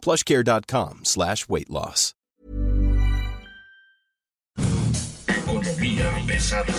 plushcare.com 0.00 1.00
slash 1.04 1.48
weight 1.48 1.70
loss. 1.70 2.14
Economía 5.28 6.10
pesada. 6.26 6.72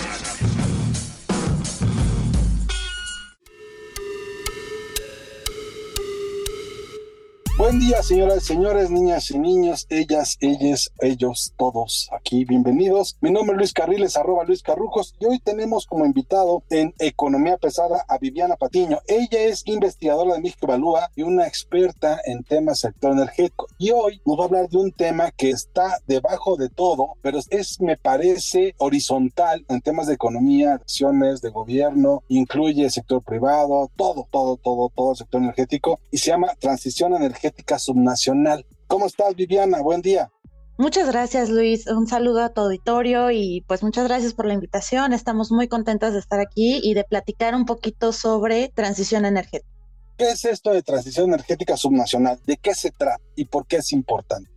Buen 7.57 7.79
día, 7.79 8.01
señoras 8.01 8.45
señores, 8.45 8.89
niñas 8.89 9.29
y 9.29 9.37
niños, 9.37 9.85
ellas, 9.89 10.37
ellas, 10.39 10.91
ellos, 10.99 11.53
todos 11.57 12.09
aquí, 12.11 12.45
bienvenidos. 12.45 13.17
Mi 13.19 13.29
nombre 13.29 13.55
es 13.55 13.57
Luis 13.57 13.73
Carriles, 13.73 14.15
arroba 14.15 14.45
Luis 14.45 14.63
Carrujos, 14.63 15.13
y 15.19 15.25
hoy 15.25 15.39
tenemos 15.39 15.85
como 15.85 16.05
invitado 16.05 16.63
en 16.69 16.93
Economía 16.97 17.57
Pesada 17.57 18.05
a 18.07 18.17
Viviana 18.17 18.55
Patiño. 18.55 18.99
Ella 19.05 19.43
es 19.43 19.63
investigadora 19.67 20.33
de 20.33 20.41
México 20.41 20.65
Evalúa 20.65 21.11
y 21.15 21.23
una 21.23 21.45
experta 21.45 22.19
en 22.25 22.43
temas 22.43 22.79
sector 22.79 23.11
energético. 23.11 23.67
Y 23.77 23.91
hoy 23.91 24.21
nos 24.25 24.39
va 24.39 24.43
a 24.43 24.47
hablar 24.47 24.69
de 24.69 24.77
un 24.77 24.91
tema 24.91 25.29
que 25.31 25.49
está 25.49 25.97
debajo 26.07 26.55
de 26.55 26.69
todo, 26.69 27.15
pero 27.21 27.39
es, 27.49 27.81
me 27.81 27.97
parece, 27.97 28.75
horizontal 28.77 29.65
en 29.67 29.81
temas 29.81 30.07
de 30.07 30.13
economía, 30.13 30.75
acciones 30.75 31.41
de 31.41 31.49
gobierno, 31.49 32.23
incluye 32.29 32.89
sector 32.89 33.21
privado, 33.21 33.91
todo, 33.97 34.27
todo, 34.31 34.55
todo, 34.55 34.89
todo 34.95 35.11
el 35.11 35.17
sector 35.17 35.41
energético, 35.41 35.99
y 36.09 36.17
se 36.17 36.31
llama 36.31 36.55
transición 36.59 37.13
energética 37.13 37.40
subnacional. 37.79 38.65
¿Cómo 38.87 39.07
estás, 39.07 39.35
Viviana? 39.35 39.81
Buen 39.81 40.01
día. 40.01 40.29
Muchas 40.77 41.07
gracias, 41.07 41.49
Luis. 41.49 41.87
Un 41.87 42.07
saludo 42.07 42.43
a 42.43 42.53
tu 42.53 42.61
auditorio 42.61 43.31
y 43.31 43.63
pues 43.67 43.83
muchas 43.83 44.07
gracias 44.07 44.33
por 44.33 44.45
la 44.45 44.53
invitación. 44.53 45.13
Estamos 45.13 45.51
muy 45.51 45.67
contentas 45.67 46.13
de 46.13 46.19
estar 46.19 46.39
aquí 46.39 46.79
y 46.83 46.93
de 46.93 47.03
platicar 47.03 47.55
un 47.55 47.65
poquito 47.65 48.11
sobre 48.13 48.69
transición 48.69 49.25
energética. 49.25 49.69
¿Qué 50.17 50.29
es 50.29 50.45
esto 50.45 50.71
de 50.71 50.83
transición 50.83 51.29
energética 51.29 51.77
subnacional? 51.77 52.39
¿De 52.45 52.57
qué 52.57 52.75
se 52.75 52.91
trata 52.91 53.23
y 53.35 53.45
por 53.45 53.65
qué 53.65 53.77
es 53.77 53.91
importante? 53.91 54.50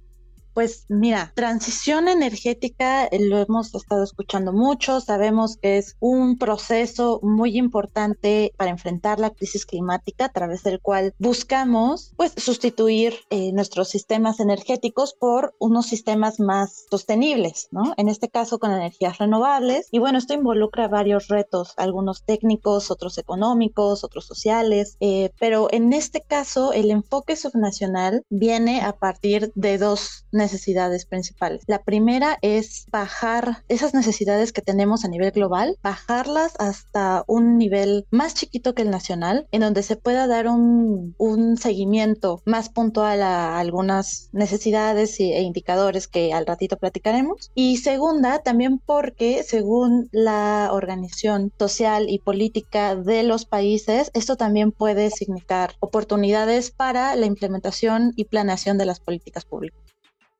Pues 0.55 0.87
mira, 0.89 1.33
transición 1.35 2.07
energética 2.07 3.07
eh, 3.07 3.19
lo 3.27 3.39
hemos 3.39 3.75
estado 3.75 4.05
escuchando 4.05 4.53
mucho, 4.53 5.01
sabemos 5.01 5.57
que 5.57 5.79
es 5.79 5.97
un 5.99 6.39
proceso 6.39 7.19
muy 7.25 7.59
importante 7.59 8.55
para 8.57 8.71
enfrentar 8.71 9.19
la 9.19 9.31
crisis 9.31 9.67
climática 9.67 10.27
a 10.27 10.33
través 10.33 10.63
del 10.63 10.81
cual 10.81 11.13
buscamos 11.19 12.13
pues 12.17 12.35
sustituir 12.37 13.15
eh, 13.31 13.51
nuestros 13.53 13.89
sistemas 13.89 14.39
energéticos 14.39 15.15
por 15.15 15.57
unos 15.59 15.87
sistemas 15.87 16.39
más 16.39 16.87
sostenibles, 16.89 17.67
¿no? 17.73 17.93
En 17.97 18.09
este 18.09 18.29
caso 18.29 18.61
con 18.61 18.71
energías 18.71 19.19
renovables 19.19 19.89
y 19.91 19.99
bueno, 19.99 20.19
esto 20.19 20.35
involucra 20.35 20.87
varios 20.87 21.27
retos, 21.27 21.75
algunos 21.77 22.23
técnicos, 22.23 22.93
otros 22.93 23.19
económicos, 23.19 24.05
otros 24.05 24.25
sociales, 24.25 24.97
eh, 25.01 25.33
pero 25.41 25.67
en 25.73 25.93
este 25.93 26.21
caso 26.21 26.73
el 26.73 26.93
enfoque 26.93 27.35
subnacional 27.35 28.23
viene 28.31 28.83
a 28.83 28.93
partir 28.93 29.51
de 29.57 29.79
dos 29.79 30.27
necesidades 30.31 30.44
principales. 31.09 31.63
La 31.67 31.83
primera 31.83 32.39
es 32.43 32.87
bajar 32.91 33.65
esas 33.69 33.95
necesidades 33.95 34.53
que 34.53 34.63
tenemos 34.63 35.05
a 35.05 35.09
nivel 35.09 35.31
global, 35.31 35.77
bajarlas 35.83 36.55
hasta 36.59 37.25
un 37.27 37.59
nivel 37.59 38.07
más 38.11 38.35
chiquito 38.35 38.75
que 38.75 38.83
el 38.83 38.91
nacional, 38.91 39.47
en 39.51 39.61
donde 39.61 39.83
se 39.83 39.97
pueda 39.97 40.27
dar 40.27 40.49
un, 40.49 41.15
un 41.19 41.57
seguimiento 41.57 42.43
más 42.45 42.69
puntual 42.69 43.23
a 43.23 43.59
algunas 43.59 44.29
necesidades 44.33 45.19
e 45.21 45.41
indicadores 45.43 46.09
que 46.09 46.33
al 46.33 46.47
ratito 46.47 46.77
platicaremos. 46.77 47.51
Y 47.55 47.79
segunda, 47.79 48.41
también 48.41 48.79
porque 48.79 49.43
según 49.43 50.09
la 50.13 50.71
organización 50.73 51.53
social 51.59 52.09
y 52.09 52.19
política 52.19 52.97
de 52.97 53.23
los 53.23 53.45
países, 53.45 54.11
esto 54.15 54.37
también 54.37 54.73
puede 54.73 55.11
significar 55.11 55.75
oportunidades 55.81 56.71
para 56.71 57.17
la 57.17 57.27
implementación 57.27 58.13
y 58.17 58.25
planeación 58.25 58.79
de 58.79 58.87
las 58.87 59.01
políticas 59.01 59.45
públicas 59.45 59.94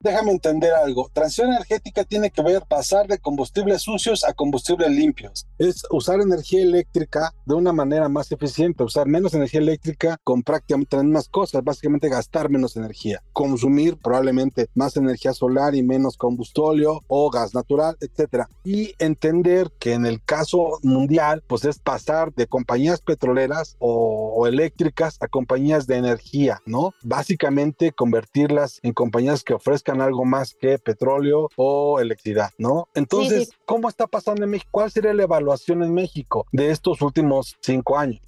déjame 0.05 0.33
entender 0.33 0.73
algo. 0.75 1.11
Transición 1.13 1.49
energética 1.49 2.05
tiene 2.05 2.31
que 2.31 2.43
ver 2.43 2.63
pasar 2.69 3.09
de 3.09 3.19
combustibles 3.19 3.83
sucios 3.83 4.23
a 4.23 4.35
combustibles 4.35 4.91
limpios. 4.91 5.47
Es 5.59 5.83
usar 5.91 6.21
energía 6.21 6.63
eléctrica 6.63 7.33
de 7.47 7.55
una 7.55 7.73
manera 7.73 8.09
más 8.09 8.31
eficiente, 8.31 8.85
usar 8.85 9.09
menos 9.09 9.33
energía 9.33 9.61
eléctrica 9.61 10.19
con 10.23 10.43
prácticamente 10.43 10.97
las 10.97 11.05
mismas 11.07 11.29
cosas, 11.29 11.65
básicamente 11.65 12.11
gastar 12.11 12.51
menos 12.51 12.77
energía, 12.77 13.23
consumir 13.33 13.97
probablemente 13.97 14.69
más 14.75 14.97
energía 14.99 15.33
solar 15.33 15.75
y 15.75 15.83
menos 15.83 16.19
combustóleo 16.19 17.01
o 17.09 17.31
gas 17.31 17.55
natural, 17.55 17.97
etcétera. 18.01 18.49
Y 18.63 18.95
entender 18.99 19.71
que 19.79 19.95
en 19.95 20.05
el 20.05 20.23
caso 20.23 20.79
mundial, 20.83 21.43
pues 21.47 21.65
es 21.65 21.79
pasar 21.79 22.35
de 22.35 22.47
compañías 22.47 23.01
petroleras 23.01 23.77
o, 23.79 24.35
o 24.37 24.47
eléctricas 24.47 25.17
a 25.21 25.29
compañías 25.29 25.87
de 25.87 25.97
energía, 25.97 26.61
¿no? 26.67 26.93
Básicamente 27.03 27.93
convertirlas 27.93 28.81
en 28.83 28.93
compañías 28.93 29.43
que 29.43 29.55
ofrezcan 29.55 29.94
algo 30.01 30.25
más 30.25 30.55
que 30.55 30.79
petróleo 30.79 31.49
o 31.57 32.01
electricidad, 32.01 32.51
¿no? 32.59 32.89
Entonces, 32.95 33.51
¿cómo 33.65 33.89
está 33.89 34.07
pasando 34.07 34.45
en 34.45 34.51
México? 34.51 34.69
¿Cuál 34.73 34.91
sería 34.91 35.15
la 35.15 35.25
evaluación 35.25 35.83
en 35.83 35.93
México 35.93 36.47
de 36.53 36.71
estos 36.71 37.03
últimos 37.03 37.57
cinco 37.61 37.99
años? 37.99 38.21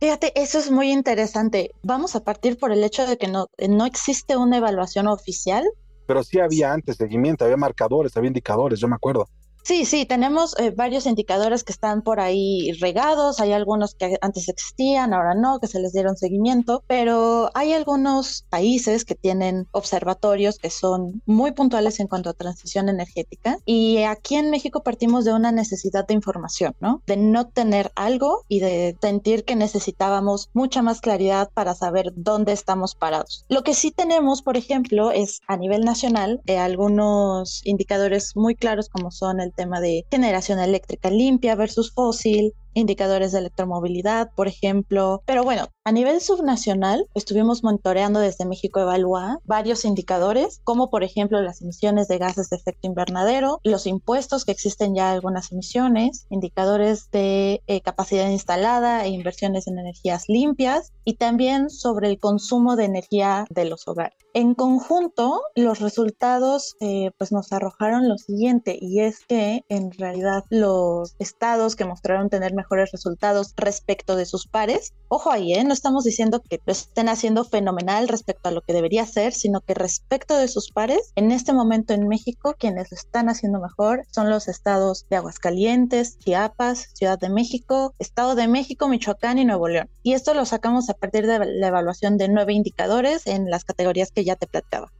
Fíjate, 0.00 0.32
eso 0.34 0.58
es 0.58 0.70
muy 0.70 0.90
interesante. 0.90 1.70
Vamos 1.82 2.16
a 2.16 2.24
partir 2.24 2.58
por 2.58 2.72
el 2.72 2.82
hecho 2.82 3.06
de 3.06 3.18
que 3.18 3.28
no, 3.28 3.46
no 3.68 3.86
existe 3.86 4.36
una 4.36 4.56
evaluación 4.56 5.06
oficial. 5.06 5.64
Pero 6.06 6.24
sí 6.24 6.40
había 6.40 6.72
antes 6.72 6.96
seguimiento, 6.96 7.44
había 7.44 7.56
marcadores, 7.56 8.16
había 8.16 8.26
indicadores, 8.26 8.80
yo 8.80 8.88
me 8.88 8.96
acuerdo. 8.96 9.28
Sí, 9.64 9.84
sí, 9.84 10.06
tenemos 10.06 10.58
eh, 10.58 10.72
varios 10.72 11.06
indicadores 11.06 11.62
que 11.62 11.72
están 11.72 12.02
por 12.02 12.18
ahí 12.18 12.72
regados, 12.80 13.38
hay 13.38 13.52
algunos 13.52 13.94
que 13.94 14.18
antes 14.20 14.48
existían, 14.48 15.14
ahora 15.14 15.34
no, 15.34 15.60
que 15.60 15.68
se 15.68 15.78
les 15.78 15.92
dieron 15.92 16.16
seguimiento, 16.16 16.82
pero 16.88 17.50
hay 17.54 17.72
algunos 17.72 18.44
países 18.50 19.04
que 19.04 19.14
tienen 19.14 19.68
observatorios 19.70 20.58
que 20.58 20.68
son 20.68 21.22
muy 21.26 21.52
puntuales 21.52 22.00
en 22.00 22.08
cuanto 22.08 22.30
a 22.30 22.34
transición 22.34 22.88
energética 22.88 23.58
y 23.64 23.98
aquí 24.02 24.34
en 24.34 24.50
México 24.50 24.82
partimos 24.82 25.24
de 25.24 25.32
una 25.32 25.52
necesidad 25.52 26.08
de 26.08 26.14
información, 26.14 26.74
¿no? 26.80 27.00
De 27.06 27.16
no 27.16 27.46
tener 27.46 27.92
algo 27.94 28.44
y 28.48 28.58
de 28.58 28.96
sentir 29.00 29.44
que 29.44 29.54
necesitábamos 29.54 30.50
mucha 30.54 30.82
más 30.82 31.00
claridad 31.00 31.50
para 31.54 31.74
saber 31.74 32.12
dónde 32.16 32.52
estamos 32.52 32.96
parados. 32.96 33.44
Lo 33.48 33.62
que 33.62 33.74
sí 33.74 33.92
tenemos, 33.92 34.42
por 34.42 34.56
ejemplo, 34.56 35.12
es 35.12 35.40
a 35.46 35.56
nivel 35.56 35.84
nacional 35.84 36.40
eh, 36.46 36.58
algunos 36.58 37.60
indicadores 37.64 38.34
muy 38.34 38.56
claros 38.56 38.88
como 38.88 39.12
son 39.12 39.40
el 39.40 39.51
tema 39.52 39.80
de 39.80 40.06
generación 40.10 40.58
eléctrica 40.58 41.10
limpia 41.10 41.54
versus 41.54 41.92
fósil, 41.92 42.54
indicadores 42.74 43.32
de 43.32 43.38
electromovilidad, 43.38 44.30
por 44.34 44.48
ejemplo. 44.48 45.22
Pero 45.26 45.44
bueno, 45.44 45.68
a 45.84 45.92
nivel 45.92 46.20
subnacional 46.20 47.06
estuvimos 47.14 47.64
monitoreando 47.64 48.20
desde 48.20 48.44
México 48.44 48.80
Evalúa 48.80 49.40
varios 49.44 49.84
indicadores, 49.84 50.60
como 50.64 50.90
por 50.90 51.02
ejemplo 51.02 51.40
las 51.42 51.62
emisiones 51.62 52.08
de 52.08 52.18
gases 52.18 52.50
de 52.50 52.56
efecto 52.56 52.86
invernadero, 52.86 53.60
los 53.64 53.86
impuestos 53.86 54.44
que 54.44 54.52
existen 54.52 54.94
ya 54.94 55.10
algunas 55.10 55.50
emisiones, 55.52 56.26
indicadores 56.30 57.10
de 57.10 57.62
eh, 57.66 57.80
capacidad 57.80 58.28
instalada 58.28 59.04
e 59.04 59.08
inversiones 59.08 59.66
en 59.66 59.78
energías 59.78 60.24
limpias 60.28 60.92
y 61.04 61.14
también 61.14 61.70
sobre 61.70 62.08
el 62.08 62.18
consumo 62.18 62.76
de 62.76 62.84
energía 62.84 63.46
de 63.50 63.64
los 63.64 63.88
hogares. 63.88 64.16
En 64.34 64.54
conjunto, 64.54 65.42
los 65.54 65.80
resultados 65.80 66.74
eh, 66.80 67.10
pues 67.18 67.32
nos 67.32 67.52
arrojaron 67.52 68.08
lo 68.08 68.16
siguiente 68.16 68.78
y 68.80 69.00
es 69.00 69.26
que 69.26 69.64
en 69.68 69.92
realidad 69.92 70.44
los 70.48 71.14
estados 71.18 71.76
que 71.76 71.84
mostraron 71.84 72.30
tener 72.30 72.54
mejores 72.62 72.92
resultados 72.92 73.54
respecto 73.56 74.14
de 74.14 74.24
sus 74.24 74.46
pares. 74.46 74.92
Ojo 75.08 75.32
ahí, 75.32 75.52
¿eh? 75.54 75.64
no 75.64 75.72
estamos 75.72 76.04
diciendo 76.04 76.40
que 76.40 76.60
lo 76.64 76.72
estén 76.72 77.08
haciendo 77.08 77.44
fenomenal 77.44 78.06
respecto 78.06 78.48
a 78.48 78.52
lo 78.52 78.60
que 78.60 78.72
debería 78.72 79.04
ser, 79.04 79.32
sino 79.32 79.60
que 79.60 79.74
respecto 79.74 80.36
de 80.36 80.46
sus 80.46 80.70
pares, 80.70 81.12
en 81.16 81.32
este 81.32 81.52
momento 81.52 81.92
en 81.92 82.06
México, 82.06 82.54
quienes 82.56 82.90
lo 82.92 82.96
están 82.96 83.28
haciendo 83.28 83.60
mejor 83.60 84.06
son 84.10 84.30
los 84.30 84.46
estados 84.46 85.06
de 85.10 85.16
Aguascalientes, 85.16 86.18
Chiapas, 86.18 86.90
Ciudad 86.94 87.18
de 87.18 87.30
México, 87.30 87.94
Estado 87.98 88.36
de 88.36 88.46
México, 88.46 88.88
Michoacán 88.88 89.38
y 89.38 89.44
Nuevo 89.44 89.68
León. 89.68 89.90
Y 90.04 90.12
esto 90.12 90.34
lo 90.34 90.44
sacamos 90.44 90.88
a 90.88 90.94
partir 90.94 91.26
de 91.26 91.44
la 91.44 91.66
evaluación 91.66 92.16
de 92.16 92.28
nueve 92.28 92.52
indicadores 92.52 93.26
en 93.26 93.50
las 93.50 93.64
categorías 93.64 94.12
que 94.12 94.24
ya 94.24 94.36
te 94.36 94.46
platicaba 94.46 94.92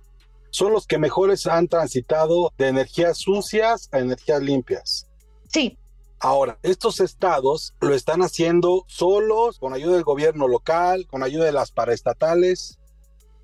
son 0.52 0.72
los 0.72 0.86
que 0.86 0.98
mejores 0.98 1.46
han 1.46 1.66
transitado 1.66 2.52
de 2.58 2.68
energías 2.68 3.16
sucias 3.16 3.88
a 3.90 3.98
energías 3.98 4.42
limpias. 4.42 5.08
Sí, 5.48 5.78
Ahora, 6.24 6.60
estos 6.62 7.00
estados 7.00 7.74
lo 7.80 7.94
están 7.94 8.22
haciendo 8.22 8.84
solos, 8.86 9.58
con 9.58 9.72
ayuda 9.72 9.94
del 9.94 10.04
gobierno 10.04 10.46
local, 10.46 11.08
con 11.08 11.24
ayuda 11.24 11.46
de 11.46 11.52
las 11.52 11.72
paraestatales. 11.72 12.78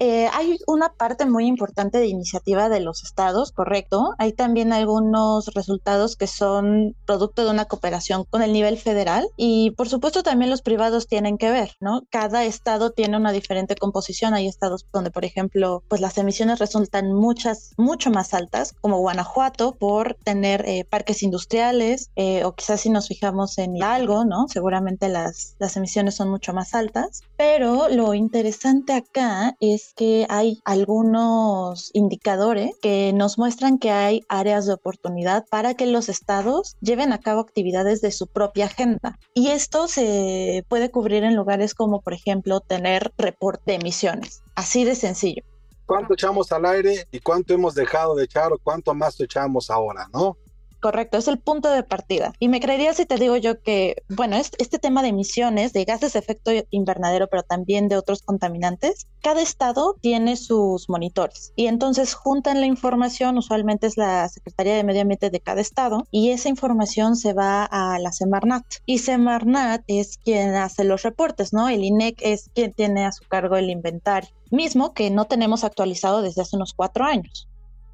Eh, 0.01 0.29
hay 0.33 0.59
una 0.67 0.93
parte 0.93 1.27
muy 1.27 1.47
importante 1.47 1.99
de 1.99 2.07
iniciativa 2.07 2.69
de 2.69 2.81
los 2.81 3.03
estados, 3.03 3.53
correcto. 3.53 4.15
Hay 4.19 4.33
también 4.33 4.73
algunos 4.73 5.47
resultados 5.55 6.17
que 6.17 6.27
son 6.27 6.95
producto 7.05 7.45
de 7.45 7.51
una 7.51 7.65
cooperación 7.65 8.25
con 8.31 8.43
el 8.43 8.53
nivel 8.53 8.79
federal 8.79 9.29
y 9.37 9.73
por 9.73 9.89
supuesto 9.89 10.23
también 10.23 10.51
los 10.51 10.63
privados 10.63 11.09
tienen 11.09 11.37
que 11.37 11.51
ver, 11.51 11.73
¿no? 11.81 12.03
Cada 12.11 12.45
estado 12.45 12.91
tiene 12.91 13.17
una 13.17 13.33
diferente 13.33 13.75
composición. 13.75 14.35
Hay 14.35 14.47
estados 14.47 14.87
donde, 14.93 15.11
por 15.11 15.25
ejemplo, 15.25 15.83
pues 15.89 16.01
las 16.01 16.17
emisiones 16.19 16.59
resultan 16.59 17.13
muchas, 17.13 17.73
mucho 17.77 18.11
más 18.11 18.35
altas, 18.35 18.75
como 18.81 18.99
Guanajuato, 18.99 19.75
por 19.75 20.15
tener 20.25 20.65
eh, 20.69 20.85
parques 20.85 21.23
industriales 21.23 22.11
eh, 22.17 22.45
o 22.45 22.53
quizás 22.53 22.81
si 22.81 22.91
nos 22.91 23.09
fijamos 23.09 23.59
en 23.59 23.83
algo, 23.83 24.25
¿no? 24.25 24.47
Seguramente 24.49 25.09
las, 25.09 25.57
las 25.59 25.77
emisiones 25.77 26.15
son 26.15 26.31
mucho 26.31 26.53
más 26.53 26.75
altas, 26.75 27.23
pero 27.37 27.89
lo 27.89 28.15
interesante 28.15 28.93
acá 28.93 29.57
es 29.61 29.88
que 29.95 30.27
hay 30.29 30.61
algunos 30.65 31.91
indicadores 31.95 32.73
que 32.81 33.13
nos 33.15 33.39
muestran 33.39 33.79
que 33.79 33.91
hay 33.91 34.25
áreas 34.29 34.67
de 34.67 34.75
oportunidad 34.75 35.47
para 35.49 35.75
que 35.75 35.87
los 35.87 36.09
estados 36.09 36.77
lleven 36.81 37.13
a 37.13 37.21
cabo 37.21 37.41
actividades 37.41 38.01
de 38.01 38.13
su 38.13 38.27
propia 38.27 38.67
agenda. 38.67 39.19
Y 39.35 39.49
esto 39.49 39.89
se 39.89 40.65
puede 40.69 40.91
cubrir 40.91 41.25
en 41.25 41.37
lugares 41.37 41.75
como, 41.75 42.01
por 42.01 42.15
ejemplo, 42.15 42.61
tener 42.61 43.13
reporte 43.17 43.73
de 43.73 43.75
emisiones. 43.75 44.43
Así 44.55 44.85
de 44.85 44.95
sencillo 44.95 45.43
cuánto 45.89 46.13
echamos 46.13 46.53
al 46.53 46.67
aire 46.67 47.09
y 47.11 47.19
cuánto 47.21 47.55
hemos 47.55 47.75
dejado 47.75 48.15
de 48.15 48.25
echar 48.25 48.53
o 48.53 48.59
cuánto 48.63 48.95
más 48.95 49.19
echamos 49.21 49.71
ahora, 49.71 50.07
¿no? 50.13 50.37
Correcto, 50.81 51.19
es 51.19 51.27
el 51.27 51.39
punto 51.39 51.71
de 51.71 51.83
partida. 51.83 52.33
Y 52.39 52.49
me 52.49 52.61
creería 52.61 52.95
si 52.95 53.05
te 53.05 53.17
digo 53.17 53.37
yo 53.37 53.61
que, 53.63 54.05
bueno, 54.09 54.37
este 54.37 54.79
tema 54.79 55.03
de 55.03 55.09
emisiones, 55.09 55.73
de 55.73 55.85
gases 55.85 56.13
de 56.13 56.21
efecto 56.21 56.53
invernadero, 56.71 57.27
pero 57.27 57.43
también 57.43 57.89
de 57.89 57.97
otros 57.97 58.23
contaminantes, 58.23 59.09
cada 59.21 59.43
estado 59.43 59.97
tiene 60.01 60.37
sus 60.37 60.89
monitores 60.89 61.53
y 61.57 61.67
entonces 61.67 62.15
juntan 62.15 62.61
la 62.61 62.67
información, 62.67 63.39
usualmente 63.39 63.89
es 63.89 63.97
la 63.97 64.29
Secretaría 64.29 64.77
de 64.77 64.85
Medio 64.85 65.03
Ambiente 65.03 65.31
de 65.31 65.41
cada 65.41 65.61
estado, 65.61 66.07
y 66.13 66.31
esa 66.31 66.49
información 66.49 67.17
se 67.17 67.33
va 67.33 67.65
a 67.65 67.99
la 67.99 68.13
Semarnat. 68.13 68.65
Y 68.87 68.99
Semarnat 68.99 69.83
es 69.89 70.19
quien 70.19 70.55
hace 70.55 70.85
los 70.85 71.03
reportes, 71.03 71.53
¿no? 71.53 71.69
El 71.69 71.85
INEC 71.85 72.21
es 72.21 72.51
quien 72.55 72.73
tiene 72.73 73.05
a 73.05 73.13
su 73.13 73.25
cargo 73.27 73.57
el 73.57 73.71
inventario, 73.71 74.31
mismo 74.51 74.95
que 74.95 75.11
no 75.11 75.25
tenemos 75.25 75.65
actualizado 75.65 76.23
desde 76.23 76.43
hace 76.43 76.57
unos 76.57 76.73
cuatro 76.73 77.05
años 77.05 77.49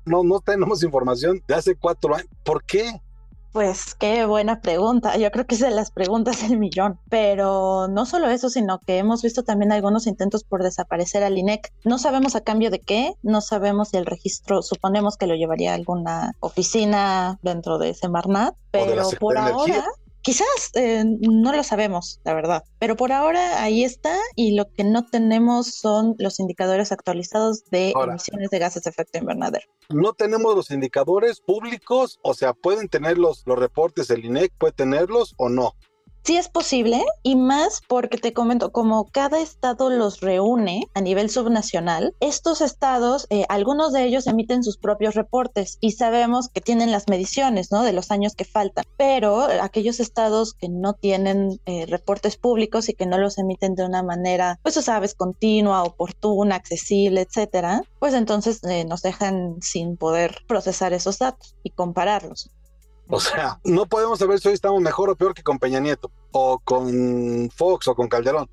no, 0.04 0.22
no 0.22 0.40
tenemos 0.40 0.82
información 0.82 1.42
de 1.46 1.54
hace 1.54 1.76
cuatro 1.76 2.14
años. 2.14 2.28
¿Por 2.44 2.64
qué? 2.64 3.00
Pues 3.54 3.94
qué 3.94 4.26
buena 4.26 4.60
pregunta. 4.60 5.16
Yo 5.16 5.30
creo 5.30 5.46
que 5.46 5.54
es 5.54 5.60
de 5.60 5.70
las 5.70 5.92
preguntas 5.92 6.42
del 6.42 6.58
millón. 6.58 6.98
Pero 7.08 7.86
no 7.86 8.04
solo 8.04 8.28
eso, 8.28 8.50
sino 8.50 8.80
que 8.80 8.98
hemos 8.98 9.22
visto 9.22 9.44
también 9.44 9.70
algunos 9.70 10.08
intentos 10.08 10.42
por 10.42 10.64
desaparecer 10.64 11.22
al 11.22 11.38
INEC. 11.38 11.72
No 11.84 11.98
sabemos 11.98 12.34
a 12.34 12.40
cambio 12.40 12.70
de 12.70 12.80
qué, 12.80 13.14
no 13.22 13.40
sabemos 13.40 13.90
si 13.90 13.96
el 13.96 14.06
registro, 14.06 14.60
suponemos 14.62 15.16
que 15.16 15.28
lo 15.28 15.36
llevaría 15.36 15.70
a 15.70 15.76
alguna 15.76 16.32
oficina 16.40 17.38
dentro 17.42 17.78
de 17.78 17.94
Semarnat, 17.94 18.56
pero 18.72 19.08
por 19.20 19.38
ahora 19.38 19.84
Quizás 20.24 20.70
eh, 20.72 21.04
no 21.04 21.54
lo 21.54 21.62
sabemos, 21.62 22.18
la 22.24 22.32
verdad, 22.32 22.64
pero 22.78 22.96
por 22.96 23.12
ahora 23.12 23.62
ahí 23.62 23.84
está 23.84 24.16
y 24.34 24.56
lo 24.56 24.64
que 24.72 24.82
no 24.82 25.04
tenemos 25.04 25.74
son 25.74 26.14
los 26.18 26.40
indicadores 26.40 26.92
actualizados 26.92 27.66
de 27.66 27.90
emisiones 27.90 28.48
de 28.48 28.58
gases 28.58 28.84
de 28.84 28.90
efecto 28.90 29.18
invernadero. 29.18 29.66
No 29.90 30.14
tenemos 30.14 30.56
los 30.56 30.70
indicadores 30.70 31.42
públicos, 31.42 32.20
o 32.22 32.32
sea, 32.32 32.54
pueden 32.54 32.88
tener 32.88 33.18
los, 33.18 33.42
los 33.44 33.58
reportes, 33.58 34.08
el 34.08 34.24
INEC 34.24 34.50
puede 34.56 34.72
tenerlos 34.72 35.34
o 35.36 35.50
no. 35.50 35.74
Sí 36.24 36.38
es 36.38 36.48
posible 36.48 37.04
y 37.22 37.36
más 37.36 37.82
porque 37.86 38.16
te 38.16 38.32
comento, 38.32 38.72
como 38.72 39.10
cada 39.10 39.40
estado 39.40 39.90
los 39.90 40.20
reúne 40.20 40.84
a 40.94 41.02
nivel 41.02 41.28
subnacional, 41.28 42.14
estos 42.18 42.62
estados, 42.62 43.26
eh, 43.28 43.44
algunos 43.50 43.92
de 43.92 44.04
ellos 44.04 44.26
emiten 44.26 44.62
sus 44.62 44.78
propios 44.78 45.14
reportes 45.14 45.76
y 45.82 45.90
sabemos 45.90 46.48
que 46.48 46.62
tienen 46.62 46.90
las 46.90 47.08
mediciones, 47.08 47.70
¿no? 47.70 47.82
De 47.82 47.92
los 47.92 48.10
años 48.10 48.34
que 48.34 48.46
faltan, 48.46 48.86
pero 48.96 49.42
aquellos 49.60 50.00
estados 50.00 50.54
que 50.54 50.70
no 50.70 50.94
tienen 50.94 51.60
eh, 51.66 51.84
reportes 51.84 52.38
públicos 52.38 52.88
y 52.88 52.94
que 52.94 53.04
no 53.04 53.18
los 53.18 53.36
emiten 53.36 53.74
de 53.74 53.84
una 53.84 54.02
manera, 54.02 54.58
pues 54.62 54.76
tú 54.76 54.80
sabes, 54.80 55.14
continua, 55.14 55.82
oportuna, 55.82 56.56
accesible, 56.56 57.20
etcétera, 57.20 57.82
pues 57.98 58.14
entonces 58.14 58.64
eh, 58.64 58.86
nos 58.86 59.02
dejan 59.02 59.56
sin 59.60 59.98
poder 59.98 60.38
procesar 60.48 60.94
esos 60.94 61.18
datos 61.18 61.54
y 61.62 61.68
compararlos. 61.68 62.50
O 63.14 63.20
sea, 63.20 63.60
no 63.62 63.86
podemos 63.86 64.18
saber 64.18 64.40
si 64.40 64.48
hoy 64.48 64.54
estamos 64.54 64.82
mejor 64.82 65.08
o 65.08 65.14
peor 65.14 65.34
que 65.34 65.44
con 65.44 65.60
Peña 65.60 65.78
Nieto, 65.78 66.10
o 66.32 66.58
con 66.58 67.48
Fox, 67.54 67.86
o 67.86 67.94
con 67.94 68.08
Calderón. 68.08 68.50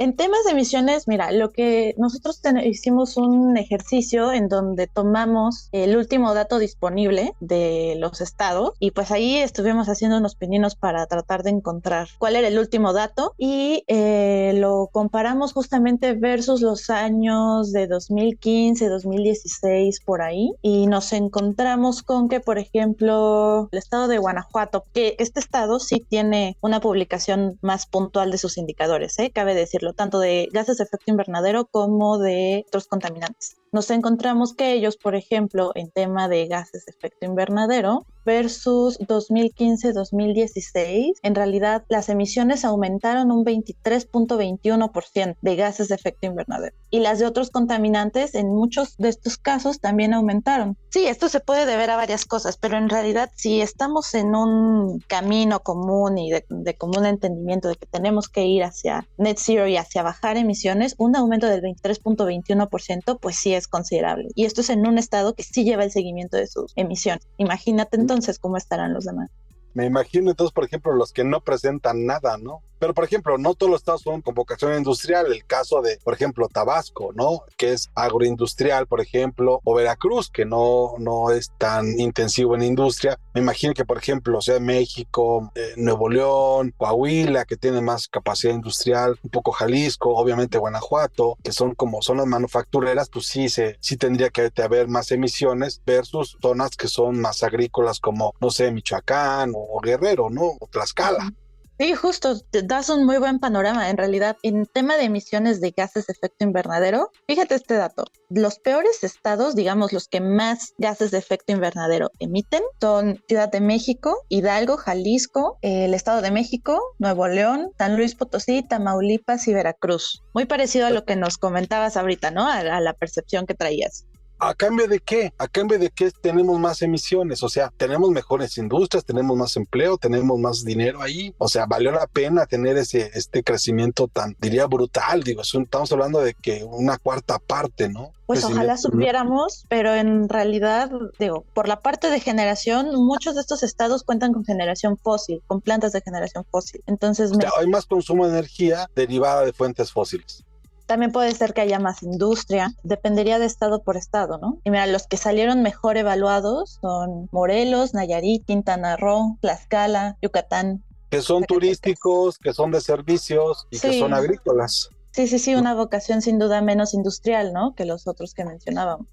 En 0.00 0.14
temas 0.14 0.44
de 0.44 0.52
emisiones, 0.52 1.08
mira, 1.08 1.32
lo 1.32 1.50
que 1.50 1.96
nosotros 1.98 2.40
hicimos 2.62 3.16
un 3.16 3.56
ejercicio 3.56 4.32
en 4.32 4.48
donde 4.48 4.86
tomamos 4.86 5.68
el 5.72 5.96
último 5.96 6.34
dato 6.34 6.60
disponible 6.60 7.34
de 7.40 7.96
los 7.98 8.20
estados 8.20 8.74
y 8.78 8.92
pues 8.92 9.10
ahí 9.10 9.38
estuvimos 9.38 9.88
haciendo 9.88 10.18
unos 10.18 10.36
pininos 10.36 10.76
para 10.76 11.04
tratar 11.06 11.42
de 11.42 11.50
encontrar 11.50 12.06
cuál 12.18 12.36
era 12.36 12.46
el 12.46 12.60
último 12.60 12.92
dato 12.92 13.34
y 13.38 13.82
eh, 13.88 14.52
lo 14.54 14.88
comparamos 14.92 15.52
justamente 15.52 16.12
versus 16.12 16.60
los 16.62 16.90
años 16.90 17.72
de 17.72 17.88
2015, 17.88 18.88
2016 18.88 20.00
por 20.04 20.22
ahí 20.22 20.52
y 20.62 20.86
nos 20.86 21.12
encontramos 21.12 22.04
con 22.04 22.28
que, 22.28 22.38
por 22.38 22.58
ejemplo, 22.58 23.68
el 23.72 23.78
estado 23.78 24.06
de 24.06 24.18
Guanajuato, 24.18 24.84
que 24.94 25.16
este 25.18 25.40
estado 25.40 25.80
sí 25.80 26.06
tiene 26.08 26.56
una 26.60 26.78
publicación 26.78 27.58
más 27.62 27.86
puntual 27.86 28.30
de 28.30 28.38
sus 28.38 28.58
indicadores, 28.58 29.18
¿eh? 29.18 29.32
cabe 29.34 29.56
decirlo 29.56 29.87
tanto 29.92 30.20
de 30.20 30.48
gases 30.52 30.78
de 30.78 30.84
efecto 30.84 31.10
invernadero 31.10 31.66
como 31.66 32.18
de 32.18 32.64
otros 32.68 32.86
contaminantes. 32.86 33.56
Nos 33.72 33.90
encontramos 33.90 34.54
que 34.54 34.72
ellos, 34.72 34.96
por 34.96 35.14
ejemplo, 35.14 35.72
en 35.74 35.90
tema 35.90 36.28
de 36.28 36.46
gases 36.46 36.86
de 36.86 36.90
efecto 36.90 37.26
invernadero, 37.26 38.06
versus 38.28 39.00
2015-2016, 39.00 41.14
en 41.22 41.34
realidad 41.34 41.84
las 41.88 42.10
emisiones 42.10 42.66
aumentaron 42.66 43.32
un 43.32 43.42
23.21% 43.42 45.36
de 45.40 45.56
gases 45.56 45.88
de 45.88 45.94
efecto 45.94 46.26
invernadero. 46.26 46.76
Y 46.90 47.00
las 47.00 47.18
de 47.18 47.24
otros 47.24 47.48
contaminantes, 47.50 48.34
en 48.34 48.48
muchos 48.48 48.98
de 48.98 49.08
estos 49.08 49.38
casos, 49.38 49.80
también 49.80 50.12
aumentaron. 50.12 50.76
Sí, 50.90 51.06
esto 51.06 51.30
se 51.30 51.40
puede 51.40 51.64
deber 51.64 51.90
a 51.90 51.96
varias 51.96 52.26
cosas, 52.26 52.58
pero 52.58 52.76
en 52.76 52.90
realidad 52.90 53.30
si 53.34 53.62
estamos 53.62 54.14
en 54.14 54.34
un 54.34 55.00
camino 55.06 55.60
común 55.60 56.18
y 56.18 56.30
de, 56.30 56.44
de 56.50 56.74
común 56.74 57.06
entendimiento 57.06 57.68
de 57.68 57.76
que 57.76 57.86
tenemos 57.86 58.28
que 58.28 58.44
ir 58.44 58.62
hacia 58.62 59.08
net 59.16 59.38
zero 59.38 59.66
y 59.68 59.78
hacia 59.78 60.02
bajar 60.02 60.36
emisiones, 60.36 60.96
un 60.98 61.16
aumento 61.16 61.46
del 61.46 61.62
23.21% 61.62 63.18
pues 63.18 63.36
sí 63.36 63.54
es 63.58 63.68
considerable. 63.68 64.28
Y 64.34 64.44
esto 64.44 64.60
es 64.60 64.70
en 64.70 64.86
un 64.86 64.98
estado 64.98 65.34
que 65.34 65.42
sí 65.42 65.64
lleva 65.64 65.84
el 65.84 65.90
seguimiento 65.90 66.36
de 66.36 66.46
sus 66.46 66.72
emisiones. 66.76 67.26
Imagínate 67.36 67.96
entonces 67.96 68.08
entonces, 68.18 68.38
¿cómo 68.38 68.56
estarán 68.56 68.94
los 68.94 69.04
demás? 69.04 69.30
Me 69.78 69.86
imagino 69.86 70.32
entonces, 70.32 70.52
por 70.52 70.64
ejemplo, 70.64 70.92
los 70.92 71.12
que 71.12 71.22
no 71.22 71.40
presentan 71.40 72.04
nada, 72.04 72.36
¿no? 72.36 72.64
Pero, 72.78 72.94
por 72.94 73.04
ejemplo, 73.04 73.38
no 73.38 73.54
todos 73.54 73.70
los 73.70 73.80
estados 73.80 74.02
son 74.02 74.22
con 74.22 74.34
vocación 74.34 74.76
industrial. 74.76 75.32
El 75.32 75.44
caso 75.44 75.82
de, 75.82 75.98
por 76.04 76.14
ejemplo, 76.14 76.48
Tabasco, 76.48 77.12
¿no? 77.14 77.42
Que 77.56 77.72
es 77.72 77.90
agroindustrial, 77.94 78.86
por 78.86 79.00
ejemplo, 79.00 79.60
o 79.64 79.74
Veracruz, 79.74 80.30
que 80.30 80.44
no, 80.44 80.94
no 80.98 81.30
es 81.30 81.50
tan 81.58 81.98
intensivo 81.98 82.54
en 82.54 82.62
industria. 82.62 83.18
Me 83.34 83.40
imagino 83.40 83.74
que, 83.74 83.84
por 83.84 83.98
ejemplo, 83.98 84.40
sea 84.40 84.60
México, 84.60 85.50
eh, 85.54 85.74
Nuevo 85.76 86.08
León, 86.08 86.72
Coahuila, 86.76 87.44
que 87.46 87.56
tiene 87.56 87.80
más 87.80 88.06
capacidad 88.06 88.54
industrial, 88.54 89.18
un 89.22 89.30
poco 89.30 89.50
Jalisco, 89.50 90.14
obviamente 90.14 90.58
Guanajuato, 90.58 91.36
que 91.42 91.52
son 91.52 91.74
como 91.74 92.00
zonas 92.00 92.26
manufactureras, 92.26 93.10
pues 93.10 93.26
sí, 93.26 93.48
se, 93.48 93.76
sí 93.80 93.96
tendría 93.96 94.30
que 94.30 94.52
haber 94.62 94.86
más 94.86 95.10
emisiones 95.10 95.82
versus 95.84 96.36
zonas 96.40 96.76
que 96.76 96.86
son 96.86 97.20
más 97.20 97.42
agrícolas 97.42 97.98
como, 97.98 98.34
no 98.40 98.50
sé, 98.50 98.70
Michoacán 98.70 99.52
o 99.56 99.67
Guerrero, 99.82 100.30
¿no? 100.30 100.56
O 100.60 100.68
Tlaxcala. 100.70 101.32
Sí, 101.80 101.94
justo, 101.94 102.34
das 102.64 102.88
un 102.88 103.06
muy 103.06 103.18
buen 103.18 103.38
panorama. 103.38 103.88
En 103.88 103.96
realidad, 103.96 104.36
en 104.42 104.66
tema 104.66 104.96
de 104.96 105.04
emisiones 105.04 105.60
de 105.60 105.70
gases 105.70 106.08
de 106.08 106.12
efecto 106.12 106.44
invernadero, 106.44 107.12
fíjate 107.28 107.54
este 107.54 107.74
dato. 107.74 108.02
Los 108.30 108.58
peores 108.58 109.04
estados, 109.04 109.54
digamos, 109.54 109.92
los 109.92 110.08
que 110.08 110.20
más 110.20 110.74
gases 110.78 111.12
de 111.12 111.18
efecto 111.18 111.52
invernadero 111.52 112.10
emiten, 112.18 112.62
son 112.80 113.22
Ciudad 113.28 113.48
de 113.48 113.60
México, 113.60 114.24
Hidalgo, 114.28 114.76
Jalisco, 114.76 115.58
el 115.62 115.94
Estado 115.94 116.20
de 116.20 116.32
México, 116.32 116.80
Nuevo 116.98 117.28
León, 117.28 117.70
San 117.78 117.96
Luis 117.96 118.16
Potosí, 118.16 118.64
Tamaulipas 118.64 119.46
y 119.46 119.54
Veracruz. 119.54 120.24
Muy 120.34 120.46
parecido 120.46 120.88
a 120.88 120.90
lo 120.90 121.04
que 121.04 121.14
nos 121.14 121.38
comentabas 121.38 121.96
ahorita, 121.96 122.32
¿no? 122.32 122.48
a 122.48 122.80
la 122.80 122.92
percepción 122.92 123.46
que 123.46 123.54
traías. 123.54 124.04
¿A 124.40 124.54
cambio 124.54 124.86
de 124.86 125.00
qué? 125.00 125.32
¿A 125.38 125.48
cambio 125.48 125.78
de 125.78 125.90
qué 125.90 126.10
tenemos 126.10 126.58
más 126.60 126.80
emisiones? 126.82 127.42
O 127.42 127.48
sea, 127.48 127.72
tenemos 127.76 128.10
mejores 128.10 128.56
industrias, 128.56 129.04
tenemos 129.04 129.36
más 129.36 129.56
empleo, 129.56 129.98
tenemos 129.98 130.38
más 130.38 130.64
dinero 130.64 131.02
ahí. 131.02 131.34
O 131.38 131.48
sea, 131.48 131.66
valió 131.66 131.90
la 131.90 132.06
pena 132.06 132.46
tener 132.46 132.76
ese 132.76 133.10
este 133.14 133.42
crecimiento 133.42 134.06
tan, 134.06 134.36
diría, 134.40 134.66
brutal. 134.66 135.22
Digo, 135.24 135.42
estamos 135.42 135.90
hablando 135.90 136.20
de 136.20 136.34
que 136.34 136.64
una 136.64 136.98
cuarta 136.98 137.38
parte, 137.38 137.88
¿no? 137.88 138.12
Pues 138.26 138.44
ojalá 138.44 138.76
supiéramos, 138.76 139.64
pero 139.68 139.94
en 139.94 140.28
realidad, 140.28 140.90
digo, 141.18 141.44
por 141.54 141.66
la 141.66 141.80
parte 141.80 142.10
de 142.10 142.20
generación, 142.20 142.94
muchos 142.94 143.34
de 143.34 143.40
estos 143.40 143.62
estados 143.62 144.02
cuentan 144.02 144.34
con 144.34 144.44
generación 144.44 144.98
fósil, 144.98 145.42
con 145.46 145.62
plantas 145.62 145.92
de 145.92 146.02
generación 146.02 146.44
fósil. 146.50 146.82
Entonces, 146.86 147.32
hay 147.58 147.66
más 147.66 147.86
consumo 147.86 148.26
de 148.26 148.32
energía 148.32 148.88
derivada 148.94 149.46
de 149.46 149.52
fuentes 149.54 149.90
fósiles. 149.90 150.44
También 150.88 151.12
puede 151.12 151.34
ser 151.34 151.52
que 151.52 151.60
haya 151.60 151.78
más 151.78 152.02
industria, 152.02 152.72
dependería 152.82 153.38
de 153.38 153.44
estado 153.44 153.82
por 153.82 153.98
estado, 153.98 154.38
¿no? 154.38 154.58
Y 154.64 154.70
mira, 154.70 154.86
los 154.86 155.06
que 155.06 155.18
salieron 155.18 155.60
mejor 155.60 155.98
evaluados 155.98 156.78
son 156.80 157.28
Morelos, 157.30 157.92
Nayarit, 157.92 158.46
Quintana 158.46 158.96
Roo, 158.96 159.36
Tlaxcala, 159.42 160.16
Yucatán. 160.22 160.82
Que 161.10 161.20
son 161.20 161.44
turísticos, 161.44 162.38
que 162.38 162.54
son 162.54 162.70
de 162.70 162.80
servicios 162.80 163.66
y 163.70 163.78
que 163.78 163.98
son 163.98 164.14
agrícolas. 164.14 164.88
Sí, 165.10 165.28
sí, 165.28 165.38
sí, 165.38 165.54
una 165.54 165.74
vocación 165.74 166.22
sin 166.22 166.38
duda 166.38 166.62
menos 166.62 166.94
industrial, 166.94 167.52
¿no? 167.52 167.74
Que 167.74 167.84
los 167.84 168.06
otros 168.06 168.32
que 168.32 168.46
mencionábamos 168.46 169.08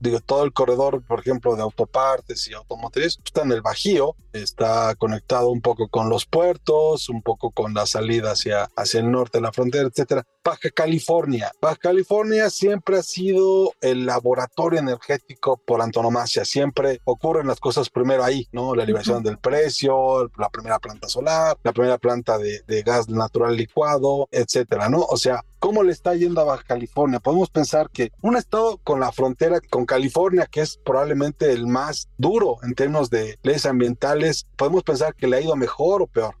digo, 0.00 0.20
todo 0.20 0.44
el 0.44 0.52
corredor, 0.52 1.02
por 1.02 1.20
ejemplo, 1.20 1.56
de 1.56 1.62
autopartes 1.62 2.48
y 2.48 2.54
automotriz, 2.54 3.18
está 3.24 3.42
en 3.42 3.52
el 3.52 3.62
Bajío, 3.62 4.16
está 4.32 4.94
conectado 4.96 5.48
un 5.48 5.60
poco 5.60 5.88
con 5.88 6.08
los 6.08 6.26
puertos, 6.26 7.08
un 7.08 7.22
poco 7.22 7.50
con 7.50 7.74
la 7.74 7.86
salida 7.86 8.32
hacia, 8.32 8.70
hacia 8.76 9.00
el 9.00 9.10
norte 9.10 9.38
de 9.38 9.42
la 9.42 9.52
frontera, 9.52 9.88
etcétera. 9.88 10.24
Baja 10.44 10.70
California. 10.70 11.50
Baja 11.60 11.76
California 11.76 12.50
siempre 12.50 12.98
ha 12.98 13.02
sido 13.02 13.72
el 13.80 14.06
laboratorio 14.06 14.78
energético 14.78 15.56
por 15.56 15.82
antonomasia. 15.82 16.44
Siempre 16.44 17.00
ocurren 17.04 17.48
las 17.48 17.58
cosas 17.58 17.90
primero 17.90 18.22
ahí, 18.22 18.46
¿no? 18.52 18.74
La 18.74 18.84
liberación 18.84 19.22
del 19.22 19.38
precio, 19.38 20.30
la 20.38 20.48
primera 20.50 20.78
planta 20.78 21.08
solar, 21.08 21.56
la 21.64 21.72
primera 21.72 21.98
planta 21.98 22.38
de, 22.38 22.60
de 22.66 22.82
gas 22.82 23.08
natural 23.08 23.56
licuado, 23.56 24.28
etcétera, 24.30 24.88
¿no? 24.88 25.00
O 25.00 25.16
sea, 25.16 25.42
¿cómo 25.66 25.82
le 25.82 25.90
está 25.90 26.14
yendo 26.14 26.40
a 26.40 26.44
Baja 26.44 26.62
California? 26.62 27.18
Podemos 27.18 27.50
pensar 27.50 27.90
que 27.90 28.12
un 28.22 28.36
estado 28.36 28.78
con 28.84 29.00
la 29.00 29.10
frontera 29.10 29.58
con 29.68 29.84
California, 29.84 30.46
que 30.48 30.60
es 30.60 30.76
probablemente 30.76 31.50
el 31.50 31.66
más 31.66 32.08
duro 32.18 32.58
en 32.62 32.76
términos 32.76 33.10
de 33.10 33.36
leyes 33.42 33.66
ambientales, 33.66 34.46
podemos 34.54 34.84
pensar 34.84 35.16
que 35.16 35.26
le 35.26 35.38
ha 35.38 35.40
ido 35.40 35.56
mejor 35.56 36.02
o 36.02 36.06
peor. 36.06 36.36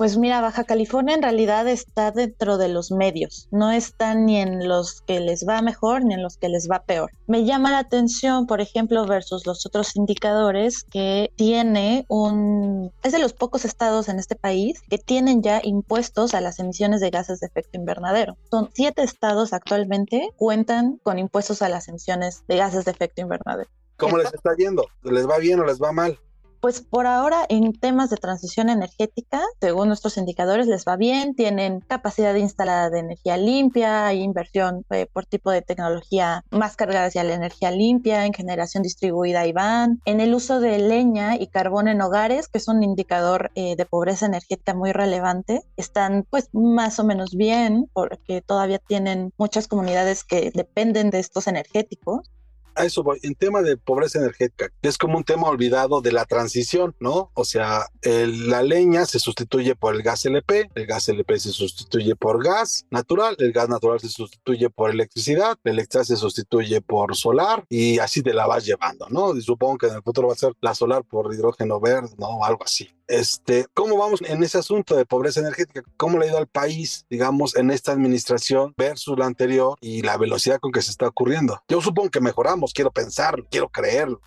Pues 0.00 0.16
mira, 0.16 0.40
Baja 0.40 0.64
California 0.64 1.14
en 1.14 1.20
realidad 1.20 1.68
está 1.68 2.10
dentro 2.10 2.56
de 2.56 2.70
los 2.70 2.90
medios, 2.90 3.48
no 3.50 3.70
está 3.70 4.14
ni 4.14 4.40
en 4.40 4.66
los 4.66 5.02
que 5.02 5.20
les 5.20 5.46
va 5.46 5.60
mejor 5.60 6.06
ni 6.06 6.14
en 6.14 6.22
los 6.22 6.38
que 6.38 6.48
les 6.48 6.70
va 6.70 6.84
peor. 6.84 7.10
Me 7.26 7.44
llama 7.44 7.70
la 7.70 7.80
atención, 7.80 8.46
por 8.46 8.62
ejemplo, 8.62 9.04
versus 9.04 9.44
los 9.44 9.66
otros 9.66 9.94
indicadores 9.96 10.84
que 10.84 11.30
tiene 11.36 12.06
un... 12.08 12.90
es 13.02 13.12
de 13.12 13.18
los 13.18 13.34
pocos 13.34 13.66
estados 13.66 14.08
en 14.08 14.18
este 14.18 14.36
país 14.36 14.80
que 14.88 14.96
tienen 14.96 15.42
ya 15.42 15.60
impuestos 15.62 16.32
a 16.32 16.40
las 16.40 16.60
emisiones 16.60 17.02
de 17.02 17.10
gases 17.10 17.40
de 17.40 17.48
efecto 17.48 17.76
invernadero. 17.78 18.38
Son 18.50 18.70
siete 18.72 19.02
estados 19.02 19.52
actualmente 19.52 20.30
cuentan 20.36 20.98
con 21.02 21.18
impuestos 21.18 21.60
a 21.60 21.68
las 21.68 21.88
emisiones 21.88 22.42
de 22.48 22.56
gases 22.56 22.86
de 22.86 22.92
efecto 22.92 23.20
invernadero. 23.20 23.68
¿Cómo 23.98 24.16
les 24.16 24.32
está 24.32 24.56
yendo? 24.56 24.86
¿Les 25.02 25.28
va 25.28 25.36
bien 25.36 25.60
o 25.60 25.66
les 25.66 25.78
va 25.78 25.92
mal? 25.92 26.18
Pues 26.60 26.82
por 26.82 27.06
ahora 27.06 27.46
en 27.48 27.72
temas 27.72 28.10
de 28.10 28.18
transición 28.18 28.68
energética, 28.68 29.40
según 29.62 29.88
nuestros 29.88 30.18
indicadores, 30.18 30.66
les 30.66 30.84
va 30.84 30.96
bien, 30.96 31.34
tienen 31.34 31.80
capacidad 31.80 32.34
instalada 32.34 32.90
de 32.90 32.98
energía 32.98 33.38
limpia, 33.38 34.06
hay 34.06 34.20
inversión 34.20 34.84
eh, 34.90 35.06
por 35.10 35.24
tipo 35.24 35.50
de 35.50 35.62
tecnología 35.62 36.44
más 36.50 36.76
cargada 36.76 37.06
hacia 37.06 37.24
la 37.24 37.32
energía 37.32 37.70
limpia, 37.70 38.26
en 38.26 38.34
generación 38.34 38.82
distribuida 38.82 39.46
y 39.46 39.52
van, 39.52 40.02
en 40.04 40.20
el 40.20 40.34
uso 40.34 40.60
de 40.60 40.78
leña 40.78 41.36
y 41.36 41.46
carbón 41.46 41.88
en 41.88 42.02
hogares, 42.02 42.48
que 42.48 42.58
es 42.58 42.68
un 42.68 42.82
indicador 42.82 43.50
eh, 43.54 43.74
de 43.76 43.86
pobreza 43.86 44.26
energética 44.26 44.74
muy 44.74 44.92
relevante, 44.92 45.62
están 45.78 46.26
pues 46.28 46.50
más 46.52 46.98
o 46.98 47.04
menos 47.04 47.36
bien 47.36 47.88
porque 47.94 48.42
todavía 48.42 48.78
tienen 48.78 49.32
muchas 49.38 49.66
comunidades 49.66 50.24
que 50.24 50.50
dependen 50.54 51.08
de 51.08 51.20
estos 51.20 51.46
energéticos 51.46 52.30
a 52.74 52.84
eso 52.84 53.02
voy, 53.02 53.18
en 53.22 53.34
tema 53.34 53.62
de 53.62 53.76
pobreza 53.76 54.18
energética, 54.18 54.68
es 54.82 54.98
como 54.98 55.16
un 55.16 55.24
tema 55.24 55.48
olvidado 55.48 56.00
de 56.00 56.12
la 56.12 56.24
transición, 56.24 56.94
¿no? 57.00 57.30
O 57.34 57.44
sea, 57.44 57.86
la 58.02 58.62
leña 58.62 59.06
se 59.06 59.18
sustituye 59.18 59.74
por 59.74 59.94
el 59.94 60.02
gas 60.02 60.24
LP, 60.24 60.70
el 60.74 60.86
gas 60.86 61.08
LP 61.08 61.38
se 61.38 61.50
sustituye 61.50 62.16
por 62.16 62.42
gas 62.42 62.86
natural, 62.90 63.36
el 63.38 63.52
gas 63.52 63.68
natural 63.68 64.00
se 64.00 64.08
sustituye 64.08 64.70
por 64.70 64.90
electricidad, 64.90 65.58
la 65.62 65.72
electricidad 65.72 66.04
se 66.04 66.16
sustituye 66.16 66.80
por 66.80 67.16
solar 67.16 67.64
y 67.68 67.98
así 67.98 68.22
te 68.22 68.34
la 68.34 68.46
vas 68.46 68.64
llevando, 68.64 69.06
¿no? 69.10 69.36
Y 69.36 69.42
supongo 69.42 69.78
que 69.78 69.86
en 69.86 69.94
el 69.94 70.02
futuro 70.02 70.28
va 70.28 70.34
a 70.34 70.36
ser 70.36 70.52
la 70.60 70.74
solar 70.74 71.04
por 71.04 71.32
hidrógeno 71.32 71.80
verde, 71.80 72.14
¿no? 72.18 72.44
Algo 72.44 72.64
así. 72.64 72.88
Este, 73.10 73.66
¿Cómo 73.74 73.96
vamos 73.96 74.22
en 74.22 74.40
ese 74.44 74.58
asunto 74.58 74.94
de 74.94 75.04
pobreza 75.04 75.40
energética? 75.40 75.82
¿Cómo 75.96 76.16
le 76.16 76.26
ha 76.26 76.28
ido 76.28 76.38
al 76.38 76.46
país, 76.46 77.06
digamos, 77.10 77.56
en 77.56 77.72
esta 77.72 77.90
administración 77.90 78.72
versus 78.76 79.18
la 79.18 79.26
anterior 79.26 79.76
y 79.80 80.02
la 80.02 80.16
velocidad 80.16 80.60
con 80.60 80.70
que 80.70 80.80
se 80.80 80.92
está 80.92 81.08
ocurriendo? 81.08 81.60
Yo 81.68 81.80
supongo 81.80 82.10
que 82.10 82.20
mejoramos, 82.20 82.72
quiero 82.72 82.92
pensarlo, 82.92 83.44
quiero 83.50 83.68
creerlo. 83.68 84.20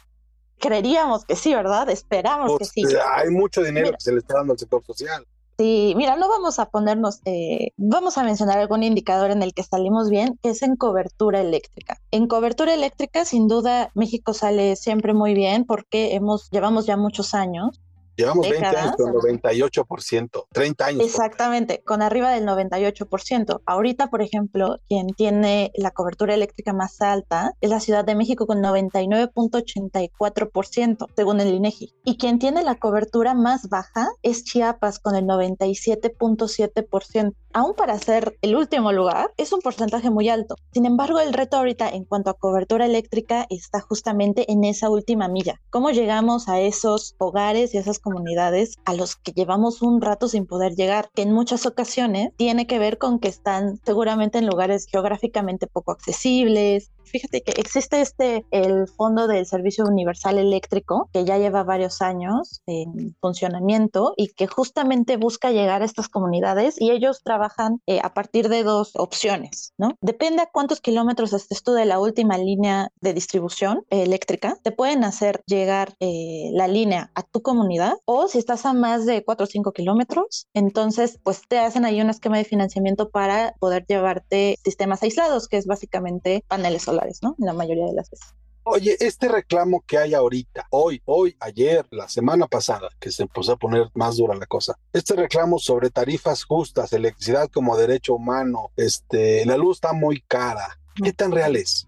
Creeríamos 0.60 1.24
que 1.24 1.38
sí, 1.38 1.56
¿verdad? 1.56 1.90
Esperamos 1.90 2.58
que 2.58 2.66
sí. 2.66 2.82
Pues, 2.82 2.98
hay 3.16 3.30
mucho 3.30 3.64
dinero 3.64 3.92
que 3.92 4.02
se 4.02 4.12
le 4.12 4.18
está 4.18 4.40
dando 4.40 4.52
al 4.52 4.60
sector 4.60 4.84
social. 4.84 5.26
Sí, 5.58 5.94
mira, 5.96 6.18
no 6.18 6.28
vamos 6.28 6.60
a 6.60 6.66
ponernos, 6.66 7.22
eh, 7.24 7.70
vamos 7.78 8.18
a 8.18 8.24
mencionar 8.24 8.60
algún 8.60 8.84
indicador 8.84 9.32
en 9.32 9.44
el 9.44 9.54
que 9.54 9.64
salimos 9.64 10.10
bien, 10.10 10.38
que 10.44 10.50
es 10.50 10.62
en 10.62 10.76
cobertura 10.76 11.40
eléctrica. 11.40 12.02
En 12.12 12.28
cobertura 12.28 12.74
eléctrica, 12.74 13.24
sin 13.24 13.48
duda, 13.48 13.92
México 13.94 14.34
sale 14.34 14.76
siempre 14.76 15.14
muy 15.14 15.36
bien 15.36 15.64
porque 15.64 16.16
hemos, 16.16 16.50
llevamos 16.52 16.86
ya 16.86 16.98
muchos 16.98 17.34
años 17.34 17.80
Llevamos 18.16 18.50
20 18.50 18.66
años 18.66 18.96
con 18.96 19.14
98%, 19.14 20.48
30 20.52 20.86
años. 20.86 21.04
Exactamente, 21.04 21.84
con 21.84 22.02
arriba 22.02 22.32
del 22.32 22.46
98%. 22.46 23.62
Ahorita, 23.66 24.10
por 24.10 24.22
ejemplo, 24.22 24.80
quien 24.88 25.08
tiene 25.08 25.74
la 25.76 25.92
cobertura 25.92 26.34
eléctrica 26.34 26.72
más 26.74 27.02
alta 27.02 27.54
es 27.62 27.70
la 27.70 27.80
Ciudad 27.80 28.04
de 28.06 28.16
México 28.16 28.46
con 28.46 28.62
99.84%, 28.62 31.08
según 31.16 31.40
el 31.40 31.54
INEGI. 31.54 31.94
Y 32.04 32.18
quien 32.18 32.40
tiene 32.40 32.64
la 32.64 32.76
cobertura 32.76 33.34
más 33.34 33.70
baja 33.70 34.10
es 34.22 34.44
Chiapas 34.44 35.00
con 35.00 35.16
el 35.16 35.24
97.7% 35.26 37.34
aún 37.54 37.76
para 37.76 37.98
ser 38.00 38.38
el 38.42 38.56
último 38.56 38.92
lugar, 38.92 39.32
es 39.38 39.54
un 39.54 39.62
porcentaje 39.62 40.10
muy 40.10 40.28
alto. 40.28 40.56
Sin 40.74 40.86
embargo, 40.86 41.20
el 41.20 41.34
reto 41.34 41.58
ahorita 41.58 41.90
en 41.90 42.04
cuanto 42.04 42.32
a 42.32 42.34
cobertura 42.34 42.86
eléctrica 42.86 43.46
está 43.50 43.80
justamente 43.80 44.52
en 44.52 44.64
esa 44.64 44.90
última 44.90 45.28
milla. 45.28 45.62
¿Cómo 45.70 45.92
llegamos 45.92 46.50
a 46.50 46.60
esos 46.60 47.16
hogares 47.20 47.74
y 47.74 47.78
a 47.78 47.82
esas 47.82 48.00
comunidades 48.04 48.78
a 48.86 48.94
los 48.94 49.16
que 49.16 49.32
llevamos 49.32 49.82
un 49.82 50.02
rato 50.02 50.28
sin 50.28 50.46
poder 50.46 50.76
llegar? 50.76 51.10
Que 51.16 51.24
en 51.24 51.32
muchas 51.32 51.66
ocasiones 51.66 52.30
tiene 52.36 52.68
que 52.68 52.78
ver 52.78 53.00
con 53.00 53.20
que 53.20 53.30
están 53.30 53.80
seguramente 53.84 54.38
en 54.38 54.46
lugares 54.46 54.86
geográficamente 54.86 55.66
poco 55.66 55.92
accesibles, 55.92 56.92
Fíjate 57.14 57.44
que 57.44 57.52
existe 57.62 58.02
este, 58.02 58.44
el 58.50 58.88
Fondo 58.88 59.28
del 59.28 59.46
Servicio 59.46 59.86
Universal 59.86 60.40
Eléctrico, 60.40 61.12
que 61.14 61.26
ya 61.26 61.38
lleva 61.38 61.64
varios 61.64 62.02
años 62.02 62.64
en 62.66 63.16
funcionamiento 63.22 64.16
y 64.18 64.30
que 64.30 64.48
justamente 64.48 65.18
busca 65.18 65.52
llegar 65.52 65.84
a 65.84 65.86
estas 65.86 66.10
comunidades 66.10 66.82
y 66.82 66.90
ellos 66.90 67.22
trabajan 67.24 67.80
eh, 67.86 68.00
a 68.02 68.16
partir 68.16 68.50
de 68.50 68.64
dos 68.64 68.94
opciones, 68.96 69.74
¿no? 69.78 69.96
Depende 70.02 70.42
a 70.42 70.50
cuántos 70.52 70.82
kilómetros 70.82 71.34
estés 71.34 71.62
tú 71.62 71.74
de 71.74 71.86
la 71.86 72.00
última 72.00 72.40
línea 72.40 72.90
de 73.00 73.14
distribución 73.14 73.86
eléctrica, 73.92 74.58
te 74.64 74.72
pueden 74.72 75.04
hacer 75.04 75.44
llegar 75.46 75.94
eh, 76.00 76.50
la 76.54 76.68
línea 76.68 77.12
a 77.14 77.22
tu 77.22 77.44
comunidad 77.44 77.94
o 78.06 78.28
si 78.28 78.40
estás 78.40 78.66
a 78.66 78.74
más 78.74 79.06
de 79.06 79.24
4 79.24 79.44
o 79.44 79.48
5 79.48 79.72
kilómetros, 79.72 80.48
entonces 80.56 81.20
pues 81.22 81.44
te 81.48 81.60
hacen 81.60 81.86
ahí 81.86 82.02
un 82.02 82.10
esquema 82.10 82.40
de 82.40 82.44
financiamiento 82.44 83.12
para 83.12 83.54
poder 83.60 83.86
llevarte 83.88 84.58
sistemas 84.64 85.04
aislados, 85.04 85.48
que 85.48 85.58
es 85.58 85.68
básicamente 85.68 86.44
paneles 86.48 86.82
solares 86.82 87.03
¿no? 87.22 87.36
En 87.40 87.46
la 87.46 87.54
mayoría 87.54 87.86
de 87.86 87.94
las 87.94 88.10
veces. 88.10 88.34
Oye, 88.66 88.96
este 89.02 89.28
reclamo 89.28 89.84
que 89.86 89.98
hay 89.98 90.14
ahorita, 90.14 90.68
hoy, 90.70 91.02
hoy, 91.04 91.36
ayer, 91.42 91.86
la 91.92 92.08
semana 92.08 92.48
pasada, 92.48 92.88
que 92.98 93.12
se 93.12 93.24
empezó 93.24 93.52
a 93.52 93.58
poner 93.58 93.90
más 93.94 94.16
dura 94.16 94.36
la 94.36 94.46
cosa, 94.46 94.80
este 94.94 95.16
reclamo 95.16 95.60
sobre 95.60 95.90
tarifas 95.90 96.46
justas, 96.46 96.94
electricidad 96.94 97.50
como 97.50 97.76
derecho 97.76 98.16
humano, 98.16 98.72
este, 98.78 99.46
la 99.46 99.58
luz 99.58 99.78
está 99.78 99.92
muy 99.92 100.22
cara. 100.22 100.80
¿Qué 100.96 101.12
tan 101.12 101.34
real 101.34 101.58
es? 101.58 101.88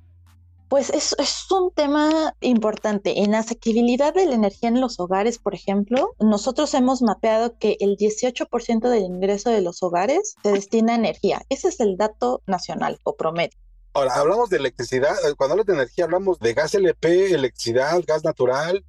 Pues 0.68 0.90
es, 0.90 1.16
es, 1.18 1.50
un 1.50 1.72
tema 1.72 2.36
importante. 2.42 3.22
En 3.22 3.36
asequibilidad 3.36 4.14
de 4.14 4.26
la 4.26 4.34
energía 4.34 4.68
en 4.68 4.82
los 4.82 5.00
hogares, 5.00 5.38
por 5.38 5.56
ejemplo, 5.56 6.16
nosotros 6.20 6.74
hemos 6.74 7.02
mapeado 7.02 7.58
que 7.58 7.78
el 7.80 7.96
18% 7.96 8.90
del 8.90 9.04
ingreso 9.04 9.50
de 9.50 9.62
los 9.62 9.82
hogares 9.82 10.36
se 10.44 10.52
destina 10.52 10.94
a 10.94 10.98
energía. 10.98 11.44
Ese 11.48 11.70
es 11.70 11.80
el 11.80 11.96
dato 11.96 12.42
nacional 12.48 13.00
o 13.04 13.16
promedio. 13.16 13.58
Ahora, 13.96 14.14
hablamos 14.16 14.50
de 14.50 14.58
electricidad, 14.58 15.14
eh, 15.26 15.36
cuando 15.38 15.54
hablamos 15.54 15.68
de 15.68 15.74
energía 15.74 16.04
hablamos 16.04 16.40
de 16.40 16.54
gas 16.54 16.76
LP, 16.76 17.34
electricidad, 17.34 17.98
gas 18.06 18.26
natural. 18.26 18.84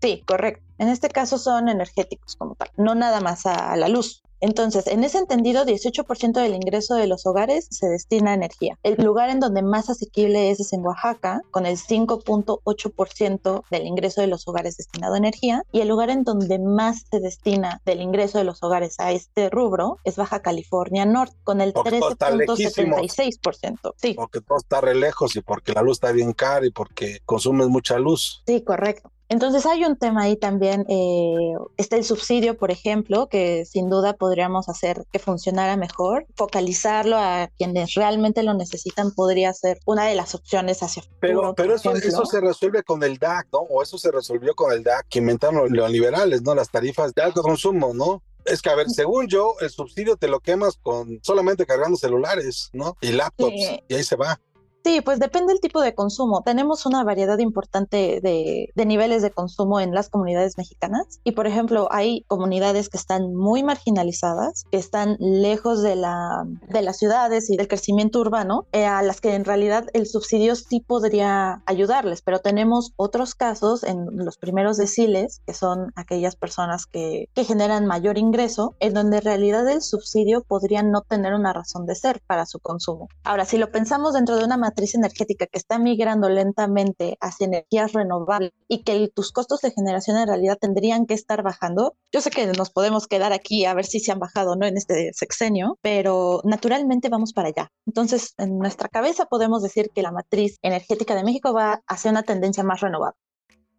Sí, 0.00 0.24
correcto. 0.26 0.64
En 0.78 0.88
este 0.88 1.10
caso 1.10 1.36
son 1.36 1.68
energéticos 1.68 2.34
como 2.34 2.54
tal, 2.54 2.70
no 2.78 2.94
nada 2.94 3.20
más 3.20 3.44
a 3.44 3.76
la 3.76 3.88
luz. 3.88 4.22
Entonces, 4.40 4.86
en 4.86 5.04
ese 5.04 5.18
entendido, 5.18 5.64
18% 5.64 6.40
del 6.40 6.54
ingreso 6.54 6.94
de 6.94 7.06
los 7.06 7.26
hogares 7.26 7.68
se 7.70 7.88
destina 7.88 8.32
a 8.32 8.34
energía. 8.34 8.78
El 8.82 9.02
lugar 9.02 9.30
en 9.30 9.40
donde 9.40 9.62
más 9.62 9.90
asequible 9.90 10.50
es, 10.50 10.60
es 10.60 10.72
en 10.72 10.84
Oaxaca, 10.84 11.42
con 11.50 11.66
el 11.66 11.76
5.8% 11.76 13.62
del 13.70 13.86
ingreso 13.86 14.20
de 14.20 14.28
los 14.28 14.46
hogares 14.46 14.76
destinado 14.76 15.14
a 15.14 15.18
energía. 15.18 15.64
Y 15.72 15.80
el 15.80 15.88
lugar 15.88 16.10
en 16.10 16.24
donde 16.24 16.58
más 16.58 17.06
se 17.10 17.20
destina 17.20 17.80
del 17.84 18.00
ingreso 18.00 18.38
de 18.38 18.44
los 18.44 18.62
hogares 18.62 18.98
a 18.98 19.12
este 19.12 19.50
rubro 19.50 19.98
es 20.04 20.16
Baja 20.16 20.40
California 20.40 21.04
Norte, 21.04 21.36
con 21.44 21.60
el 21.60 21.74
13.76%. 21.74 23.94
Sí. 23.96 24.14
Porque 24.14 24.40
todo 24.40 24.58
está 24.58 24.80
re 24.80 24.94
lejos 24.94 25.36
y 25.36 25.40
porque 25.40 25.72
la 25.72 25.82
luz 25.82 25.96
está 25.96 26.12
bien 26.12 26.32
cara 26.32 26.66
y 26.66 26.70
porque 26.70 27.20
consumes 27.24 27.68
mucha 27.68 27.98
luz. 27.98 28.42
Sí, 28.46 28.62
correcto. 28.62 29.10
Entonces 29.28 29.66
hay 29.66 29.84
un 29.84 29.96
tema 29.96 30.22
ahí 30.22 30.36
también, 30.36 30.86
eh, 30.88 31.54
está 31.76 31.96
el 31.96 32.04
subsidio, 32.04 32.56
por 32.56 32.70
ejemplo, 32.70 33.28
que 33.28 33.64
sin 33.66 33.90
duda 33.90 34.14
podríamos 34.14 34.68
hacer 34.68 35.04
que 35.12 35.18
funcionara 35.18 35.76
mejor, 35.76 36.26
focalizarlo 36.34 37.16
a 37.16 37.50
quienes 37.58 37.94
realmente 37.94 38.42
lo 38.42 38.54
necesitan 38.54 39.12
podría 39.12 39.52
ser 39.52 39.78
una 39.84 40.06
de 40.06 40.14
las 40.14 40.34
opciones 40.34 40.82
hacia 40.82 41.02
futuro. 41.02 41.18
Pero, 41.20 41.54
pero 41.54 41.74
eso, 41.74 41.94
eso 41.94 42.24
se 42.24 42.40
resuelve 42.40 42.82
con 42.82 43.02
el 43.02 43.18
DAC, 43.18 43.48
¿no? 43.52 43.60
O 43.60 43.82
eso 43.82 43.98
se 43.98 44.10
resolvió 44.10 44.54
con 44.54 44.72
el 44.72 44.82
DAC 44.82 45.06
que 45.08 45.18
inventaron 45.18 45.68
los 45.70 45.90
liberales, 45.90 46.42
¿no? 46.42 46.54
Las 46.54 46.70
tarifas 46.70 47.14
de 47.14 47.22
alto 47.22 47.42
consumo, 47.42 47.92
¿no? 47.92 48.22
Es 48.44 48.62
que, 48.62 48.70
a 48.70 48.74
ver, 48.74 48.88
según 48.88 49.28
yo, 49.28 49.54
el 49.60 49.68
subsidio 49.68 50.16
te 50.16 50.28
lo 50.28 50.40
quemas 50.40 50.78
con 50.82 51.20
solamente 51.22 51.66
cargando 51.66 51.98
celulares, 51.98 52.70
¿no? 52.72 52.96
Y 53.00 53.12
laptops, 53.12 53.82
y 53.88 53.94
ahí 53.94 54.02
se 54.02 54.16
va. 54.16 54.40
Sí, 54.84 55.00
pues 55.00 55.18
depende 55.18 55.52
del 55.52 55.60
tipo 55.60 55.80
de 55.80 55.94
consumo. 55.94 56.42
Tenemos 56.42 56.86
una 56.86 57.04
variedad 57.04 57.38
importante 57.38 58.20
de, 58.22 58.72
niveles 58.86 59.22
de 59.22 59.30
consumo 59.30 59.80
en 59.80 59.92
las 59.92 60.08
comunidades 60.08 60.56
mexicanas 60.56 61.20
y, 61.24 61.32
por 61.32 61.46
ejemplo, 61.46 61.88
hay 61.90 62.22
comunidades 62.26 62.88
que 62.88 62.96
están 62.96 63.34
muy 63.34 63.62
marginalizadas, 63.62 64.64
que 64.70 64.78
están 64.78 65.16
lejos 65.18 65.82
de, 65.82 65.96
la, 65.96 66.46
de 66.68 66.82
las 66.82 66.96
ciudades 66.98 67.50
y 67.50 67.56
del 67.56 67.68
crecimiento 67.68 68.20
urbano, 68.20 68.66
eh, 68.72 68.86
a 68.86 69.02
las 69.02 69.20
que 69.20 69.34
en 69.34 69.44
realidad 69.44 69.86
el 69.92 70.06
subsidio 70.06 70.56
sí 70.56 70.80
podría 70.80 71.62
ayudarles, 71.66 72.22
pero 72.22 72.38
tenemos 72.38 72.92
otros 72.96 73.34
casos 73.34 73.84
en 73.84 74.06
los 74.12 74.38
primeros 74.38 74.78
deciles, 74.78 75.42
que 75.46 75.54
son 75.54 75.92
aquellas 75.96 76.36
personas 76.36 76.86
que, 76.86 77.28
que 77.34 77.44
generan 77.44 77.84
mayor 77.84 78.16
ingreso, 78.16 78.74
en 78.80 78.94
donde 78.94 79.18
en 79.18 79.24
realidad 79.24 79.68
el 79.68 79.82
subsidio 79.82 80.42
podría 80.42 80.82
no 80.82 81.02
tener 81.02 81.34
una 81.34 81.52
razón 81.52 81.84
de 81.86 81.94
ser 81.94 82.22
para 82.26 82.46
su 82.46 82.58
consumo. 82.58 83.08
Ahora, 83.24 83.44
si 83.44 83.58
lo 83.58 83.70
pensamos 83.70 84.14
dentro 84.14 84.36
de 84.36 84.44
una 84.44 84.56
matriz 84.68 84.94
energética 84.94 85.46
que 85.46 85.58
está 85.58 85.78
migrando 85.78 86.28
lentamente 86.28 87.16
hacia 87.20 87.46
energías 87.46 87.92
renovables 87.92 88.52
y 88.68 88.82
que 88.82 89.08
tus 89.14 89.32
costos 89.32 89.60
de 89.62 89.70
generación 89.70 90.18
en 90.18 90.28
realidad 90.28 90.58
tendrían 90.60 91.06
que 91.06 91.14
estar 91.14 91.42
bajando, 91.42 91.96
yo 92.12 92.20
sé 92.20 92.30
que 92.30 92.46
nos 92.46 92.70
podemos 92.70 93.06
quedar 93.06 93.32
aquí 93.32 93.64
a 93.64 93.74
ver 93.74 93.86
si 93.86 94.00
se 94.00 94.12
han 94.12 94.18
bajado 94.18 94.52
o 94.52 94.56
no 94.56 94.66
en 94.66 94.76
este 94.76 95.12
sexenio, 95.14 95.78
pero 95.82 96.40
naturalmente 96.44 97.08
vamos 97.08 97.32
para 97.32 97.48
allá. 97.48 97.70
Entonces, 97.86 98.34
en 98.36 98.58
nuestra 98.58 98.88
cabeza 98.88 99.24
podemos 99.24 99.62
decir 99.62 99.90
que 99.94 100.02
la 100.02 100.12
matriz 100.12 100.58
energética 100.62 101.14
de 101.14 101.24
México 101.24 101.54
va 101.54 101.80
hacia 101.86 102.10
una 102.10 102.22
tendencia 102.22 102.62
más 102.62 102.80
renovable 102.80 103.16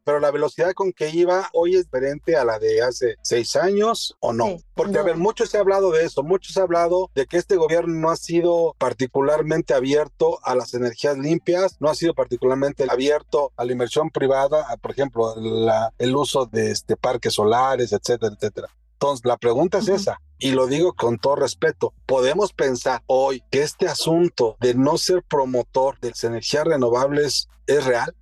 pero 0.10 0.20
la 0.20 0.32
velocidad 0.32 0.74
con 0.74 0.92
que 0.92 1.12
iba 1.12 1.52
hoy 1.54 1.76
es 1.76 1.84
diferente 1.84 2.36
a 2.36 2.44
la 2.44 2.58
de 2.58 2.82
hace 2.82 3.18
seis 3.22 3.56
años 3.56 4.16
o 4.20 4.34
no. 4.34 4.48
Sí, 4.48 4.66
Porque, 4.74 4.94
no. 4.94 5.02
a 5.02 5.04
ver, 5.04 5.18
mucho 5.18 5.46
se 5.46 5.58
ha 5.58 5.60
hablado 5.60 5.92
de 5.92 6.04
eso, 6.04 6.24
mucho 6.24 6.52
se 6.52 6.60
ha 6.60 6.64
hablado 6.64 7.12
de 7.14 7.28
que 7.28 7.38
este 7.38 7.58
gobierno 7.58 7.94
no 7.94 8.10
ha 8.10 8.16
sido 8.16 8.76
particularmente 8.80 9.76
abierto 9.76 10.40
a 10.42 10.56
las 10.56 10.74
energías 10.74 11.16
limpias, 11.16 11.76
no 11.80 11.92
ha 11.92 11.94
sido 11.94 12.16
particularmente 12.16 12.88
abierto 12.90 13.52
a 13.56 13.66
la 13.66 13.72
inversión 13.72 14.10
privada, 14.10 14.66
a, 14.68 14.78
por 14.78 14.90
ejemplo, 14.90 15.36
la, 15.36 15.94
el 16.00 16.16
uso 16.16 16.48
de 16.48 16.72
este, 16.72 16.98
parques 16.98 17.36
solares, 17.36 17.94
etcétera, 17.94 18.34
etcétera. 18.36 18.68
Entonces, 18.94 19.24
la 19.28 19.38
pregunta 19.38 19.78
es 19.78 19.90
uh 19.90 19.92
-huh. 19.92 19.96
esa, 19.96 20.22
y 20.40 20.54
lo 20.54 20.66
digo 20.66 20.94
con 20.94 21.20
todo 21.20 21.36
respeto, 21.36 21.94
podemos 22.08 22.52
pensar 22.52 23.04
hoy 23.06 23.44
que 23.52 23.62
este 23.62 23.88
asunto 23.88 24.58
de 24.60 24.74
no 24.74 24.98
ser 24.98 25.22
promotor 25.22 26.00
de 26.00 26.10
las 26.10 26.24
energías 26.24 26.66
renovables 26.66 27.48
es 27.68 27.86
real 27.86 28.16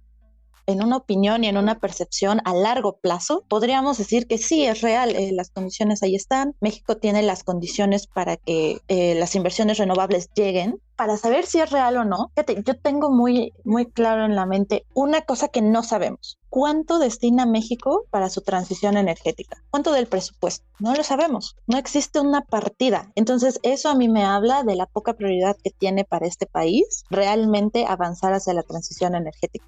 en 0.68 0.84
una 0.84 0.98
opinión 0.98 1.44
y 1.44 1.48
en 1.48 1.58
una 1.58 1.80
percepción 1.80 2.42
a 2.46 2.54
largo 2.54 2.98
plazo, 2.98 3.44
podríamos 3.48 3.98
decir 3.98 4.28
que 4.28 4.38
sí 4.38 4.66
es 4.66 4.82
real, 4.82 5.16
eh, 5.16 5.32
las 5.32 5.50
condiciones 5.50 6.04
ahí 6.04 6.16
están, 6.16 6.56
México 6.60 6.98
tiene 6.98 7.24
las 7.24 7.44
condiciones 7.44 8.06
para 8.06 8.36
que 8.38 8.82
eh, 8.90 9.16
las 9.16 9.34
inversiones 9.36 9.78
renovables 9.78 10.30
lleguen. 10.36 10.80
Para 10.98 11.16
saber 11.16 11.46
si 11.46 11.60
es 11.60 11.70
real 11.70 11.96
o 11.98 12.06
no, 12.06 12.32
fíjate, 12.36 12.64
yo 12.66 12.76
tengo 12.80 13.12
muy, 13.12 13.54
muy 13.64 13.86
claro 13.86 14.26
en 14.26 14.36
la 14.36 14.48
mente 14.48 14.86
una 14.94 15.22
cosa 15.22 15.48
que 15.48 15.62
no 15.62 15.84
sabemos. 15.84 16.40
¿Cuánto 16.50 16.98
destina 16.98 17.46
México 17.46 18.06
para 18.10 18.30
su 18.30 18.42
transición 18.42 18.98
energética? 18.98 19.64
¿Cuánto 19.70 19.92
del 19.92 20.08
presupuesto? 20.08 20.66
No 20.80 20.96
lo 20.96 21.04
sabemos. 21.04 21.56
No 21.68 21.78
existe 21.78 22.20
una 22.20 22.42
partida. 22.42 23.12
Entonces, 23.14 23.60
eso 23.62 23.90
a 23.90 23.96
mí 23.96 24.10
me 24.10 24.24
habla 24.24 24.64
de 24.64 24.76
la 24.76 24.88
poca 24.88 25.14
prioridad 25.14 25.56
que 25.64 25.70
tiene 25.70 26.04
para 26.04 26.26
este 26.26 26.48
país 26.48 27.04
realmente 27.12 27.86
avanzar 27.88 28.34
hacia 28.34 28.56
la 28.56 28.64
transición 28.64 29.14
energética 29.14 29.68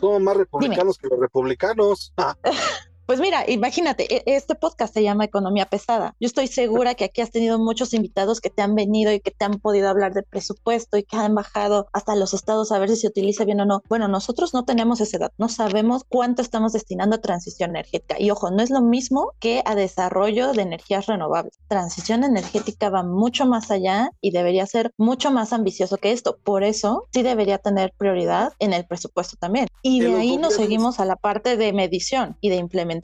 somos 0.00 0.22
más 0.22 0.36
republicanos 0.36 0.96
Dime. 0.96 1.08
que 1.08 1.14
los 1.14 1.20
republicanos. 1.20 2.12
Pues 3.10 3.18
mira, 3.18 3.44
imagínate, 3.48 4.22
este 4.32 4.54
podcast 4.54 4.94
se 4.94 5.02
llama 5.02 5.24
Economía 5.24 5.66
Pesada. 5.66 6.14
Yo 6.20 6.28
estoy 6.28 6.46
segura 6.46 6.94
que 6.94 7.06
aquí 7.06 7.20
has 7.20 7.32
tenido 7.32 7.58
muchos 7.58 7.92
invitados 7.92 8.40
que 8.40 8.50
te 8.50 8.62
han 8.62 8.76
venido 8.76 9.12
y 9.12 9.18
que 9.18 9.32
te 9.32 9.44
han 9.44 9.58
podido 9.58 9.88
hablar 9.88 10.14
del 10.14 10.22
presupuesto 10.22 10.96
y 10.96 11.02
que 11.02 11.16
han 11.16 11.34
bajado 11.34 11.88
hasta 11.92 12.14
los 12.14 12.34
estados 12.34 12.70
a 12.70 12.78
ver 12.78 12.88
si 12.88 12.94
se 12.94 13.08
utiliza 13.08 13.44
bien 13.44 13.62
o 13.62 13.64
no. 13.64 13.82
Bueno, 13.88 14.06
nosotros 14.06 14.54
no 14.54 14.64
tenemos 14.64 15.00
esa 15.00 15.16
edad, 15.16 15.32
no 15.38 15.48
sabemos 15.48 16.04
cuánto 16.08 16.40
estamos 16.40 16.72
destinando 16.72 17.16
a 17.16 17.20
transición 17.20 17.70
energética. 17.70 18.14
Y 18.16 18.30
ojo, 18.30 18.52
no 18.52 18.62
es 18.62 18.70
lo 18.70 18.80
mismo 18.80 19.32
que 19.40 19.60
a 19.64 19.74
desarrollo 19.74 20.52
de 20.52 20.62
energías 20.62 21.06
renovables. 21.06 21.58
Transición 21.66 22.22
energética 22.22 22.90
va 22.90 23.02
mucho 23.02 23.44
más 23.44 23.72
allá 23.72 24.12
y 24.20 24.30
debería 24.30 24.66
ser 24.66 24.92
mucho 24.96 25.32
más 25.32 25.52
ambicioso 25.52 25.96
que 25.96 26.12
esto. 26.12 26.38
Por 26.44 26.62
eso 26.62 27.08
sí 27.12 27.24
debería 27.24 27.58
tener 27.58 27.92
prioridad 27.98 28.52
en 28.60 28.72
el 28.72 28.86
presupuesto 28.86 29.36
también. 29.36 29.66
Y 29.82 29.98
de 29.98 30.14
ahí 30.14 30.36
nos 30.36 30.54
seguimos 30.54 31.00
a 31.00 31.04
la 31.04 31.16
parte 31.16 31.56
de 31.56 31.72
medición 31.72 32.36
y 32.40 32.50
de 32.50 32.54
implementación 32.54 32.99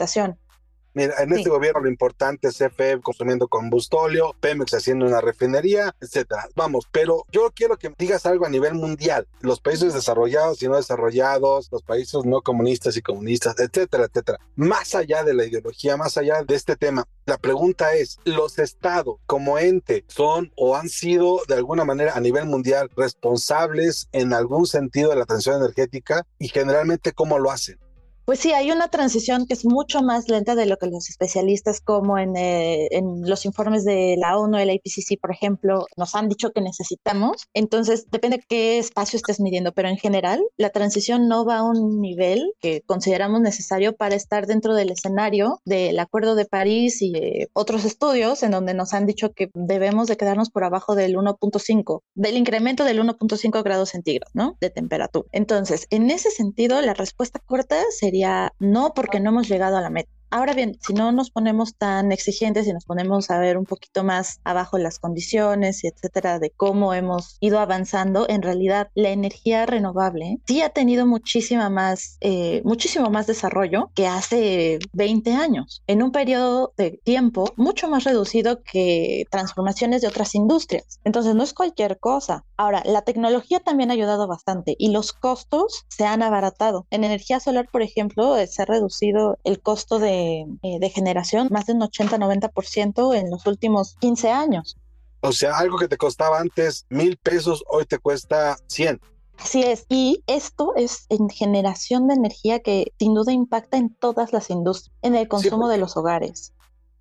Mira, 0.97 1.15
en 1.19 1.29
sí. 1.29 1.41
este 1.41 1.51
gobierno 1.51 1.83
lo 1.83 1.91
importante 1.91 2.49
es 2.49 2.57
CFE 2.57 3.03
consumiendo 3.03 3.49
combustóleo, 3.49 4.35
Pemex 4.41 4.73
haciendo 4.73 5.05
una 5.05 5.21
refinería, 5.21 5.95
etcétera. 6.01 6.49
Vamos, 6.57 6.89
pero 6.91 7.27
yo 7.31 7.53
quiero 7.55 7.77
que 7.77 7.93
digas 7.99 8.25
algo 8.25 8.47
a 8.47 8.49
nivel 8.49 8.73
mundial. 8.73 9.29
Los 9.43 9.61
países 9.61 9.93
desarrollados 9.93 10.63
y 10.63 10.69
no 10.69 10.77
desarrollados, 10.77 11.69
los 11.71 11.83
países 11.83 12.25
no 12.25 12.41
comunistas 12.41 12.97
y 12.97 13.03
comunistas, 13.03 13.57
etcétera, 13.59 14.07
etcétera. 14.07 14.39
Más 14.55 14.95
allá 14.95 15.23
de 15.23 15.35
la 15.35 15.45
ideología, 15.45 15.99
más 15.99 16.17
allá 16.17 16.43
de 16.45 16.55
este 16.55 16.77
tema, 16.77 17.07
la 17.27 17.37
pregunta 17.37 17.93
es, 17.93 18.19
¿los 18.25 18.59
estados 18.59 19.17
como 19.27 19.59
ente 19.59 20.07
son 20.09 20.51
o 20.57 20.77
han 20.77 20.89
sido 20.89 21.43
de 21.47 21.57
alguna 21.57 21.85
manera 21.85 22.15
a 22.15 22.21
nivel 22.21 22.47
mundial 22.47 22.89
responsables 22.97 24.09
en 24.13 24.33
algún 24.33 24.67
sentido 24.67 25.11
de 25.11 25.17
la 25.17 25.27
transición 25.27 25.57
energética 25.57 26.27
y 26.39 26.49
generalmente 26.49 27.13
cómo 27.13 27.39
lo 27.39 27.51
hacen? 27.51 27.79
Pues 28.27 28.41
sí, 28.41 28.51
hay 28.53 28.73
una 28.73 28.89
transición 28.89 29.47
que 29.47 29.55
es 29.55 29.65
mucho 29.65 30.03
más 30.03 30.29
lenta 30.29 30.57
de 30.57 30.67
lo 30.67 30.79
que 30.79 30.89
los 30.89 31.09
especialistas, 31.09 31.81
como 31.81 32.19
en, 32.19 32.37
eh, 32.37 32.89
en, 32.91 33.21
los 33.23 33.47
informes 33.47 33.85
de 33.85 34.17
la 34.19 34.37
ONU, 34.37 34.59
el 34.59 34.71
IPCC, 34.71 35.21
por 35.21 35.31
ejemplo, 35.31 35.87
nos 35.97 36.17
han 36.17 36.29
dicho 36.29 36.51
que 36.51 36.61
necesitamos. 36.61 37.45
Entonces, 37.55 38.09
depende 38.11 38.39
de 38.39 38.45
qué 38.49 38.79
espacio 38.79 39.17
estés 39.17 39.39
midiendo, 39.39 39.71
pero 39.71 39.89
en 39.89 39.97
general, 39.97 40.43
la 40.57 40.71
transición 40.71 41.29
no 41.29 41.45
va 41.45 41.59
a 41.59 41.63
un 41.63 42.01
nivel 42.01 42.53
que 42.61 42.83
consideramos 42.85 43.43
necesario 43.43 43.95
para 43.95 44.17
estar 44.17 44.49
dentro 44.49 44.75
del 44.75 44.91
escenario 44.91 45.61
del 45.65 45.97
Acuerdo 46.01 46.35
de 46.35 46.47
París 46.47 47.01
y 47.03 47.17
eh, 47.17 47.49
otros 47.53 47.85
estudios 47.85 48.43
en 48.43 48.51
donde 48.51 48.75
nos 48.75 48.93
han 48.93 49.07
dicho 49.07 49.35
que 49.35 49.51
debemos 49.55 50.09
de 50.09 50.17
quedarnos 50.17 50.51
por 50.51 50.65
abajo 50.65 50.97
del 50.97 51.15
1.5, 51.15 52.03
del 52.17 52.37
incremento 52.37 52.83
del 52.83 52.99
1.5 52.99 53.63
grados 53.63 53.91
centígrados, 53.91 54.35
¿no? 54.35 54.57
De 54.61 54.71
temperatura. 54.71 55.29
Entonces, 55.31 55.87
en 55.91 56.11
ese 56.11 56.33
sentido, 56.33 56.83
la 56.83 56.95
respuesta 56.95 57.39
corta 57.39 57.77
sería 57.97 58.16
no 58.59 58.93
porque 58.95 59.21
no 59.21 59.31
hemos 59.31 59.49
llegado 59.49 59.77
a 59.77 59.81
la 59.81 59.91
meta. 59.91 60.11
Ahora 60.31 60.55
bien, 60.55 60.77
si 60.81 60.93
no 60.93 61.13
nos 61.13 61.31
ponemos 61.31 61.77
tan 61.77 62.11
exigentes 62.11 62.67
y 62.67 62.73
nos 62.73 62.85
ponemos 62.85 63.31
a 63.31 63.39
ver 63.39 63.57
un 63.57 63.65
poquito 63.65 64.03
más 64.03 64.41
abajo 64.45 64.77
las 64.77 64.99
condiciones 64.99 65.85
y 65.85 65.89
etcétera 65.89 66.39
de 66.39 66.51
cómo 66.51 66.95
hemos 66.95 67.37
ido 67.41 67.61
avanzando, 67.61 68.27
en 68.29 68.43
realidad 68.43 68.91
la 68.95 69.11
energía 69.11 69.67
renovable 69.67 70.39
sí 70.47 70.63
ha 70.63 70.71
tenido 70.71 71.07
muchísima 71.07 71.71
más, 71.71 72.19
eh, 72.21 72.61
muchísimo 72.65 73.09
más 73.11 73.27
desarrollo 73.27 73.91
que 73.95 74.07
hace 74.07 74.79
20 74.93 75.33
años, 75.33 75.83
en 75.87 76.03
un 76.03 76.11
periodo 76.11 76.73
de 76.77 77.01
tiempo 77.05 77.53
mucho 77.57 77.89
más 77.89 78.05
reducido 78.05 78.63
que 78.63 79.25
transformaciones 79.31 80.03
de 80.03 80.09
otras 80.09 80.35
industrias. 80.35 81.01
Entonces 81.05 81.35
no 81.35 81.43
es 81.43 81.55
cualquier 81.55 81.99
cosa. 81.99 82.45
Ahora, 82.57 82.83
la 82.85 83.03
tecnología 83.03 83.61
también 83.61 83.91
ha 83.91 83.95
ayudado 83.95 84.27
bastante 84.27 84.75
y 84.79 84.91
los 84.91 85.13
costos 85.13 85.85
se 85.89 86.05
han 86.05 86.23
abaratado. 86.23 86.87
En 86.91 87.05
energía 87.05 87.41
solar, 87.41 87.69
por 87.71 87.83
ejemplo, 87.83 88.37
se 88.47 88.63
ha 88.63 88.65
reducido 88.65 89.39
el 89.45 89.61
costo 89.61 89.99
de 89.99 90.16
eh, 90.17 90.79
de 90.81 90.91
generación 90.91 91.49
más 91.51 91.67
de 91.67 91.75
un 91.75 91.81
80-90% 91.81 93.17
en 93.17 93.31
los 93.31 93.47
últimos 93.47 93.97
15 94.01 94.31
años. 94.31 94.77
O 95.21 95.33
sea, 95.33 95.57
algo 95.59 95.79
que 95.79 95.89
te 95.89 95.97
costaba 95.97 96.41
antes 96.41 96.87
mil 96.89 97.17
pesos, 97.17 97.65
hoy 97.69 97.85
te 97.87 97.99
cuesta 97.99 98.57
100. 98.69 99.01
Así 99.39 99.63
es, 99.63 99.85
y 99.91 100.23
esto 100.27 100.75
es 100.77 101.07
en 101.11 101.29
generación 101.29 102.07
de 102.07 102.15
energía 102.15 102.61
que 102.61 102.93
sin 102.99 103.13
duda 103.13 103.33
impacta 103.33 103.77
en 103.77 103.95
todas 103.95 104.33
las 104.33 104.49
industrias, 104.49 104.97
en 105.03 105.15
el 105.15 105.29
consumo 105.29 105.67
sí, 105.67 105.73
de 105.73 105.79
los 105.79 105.97
hogares 105.97 106.55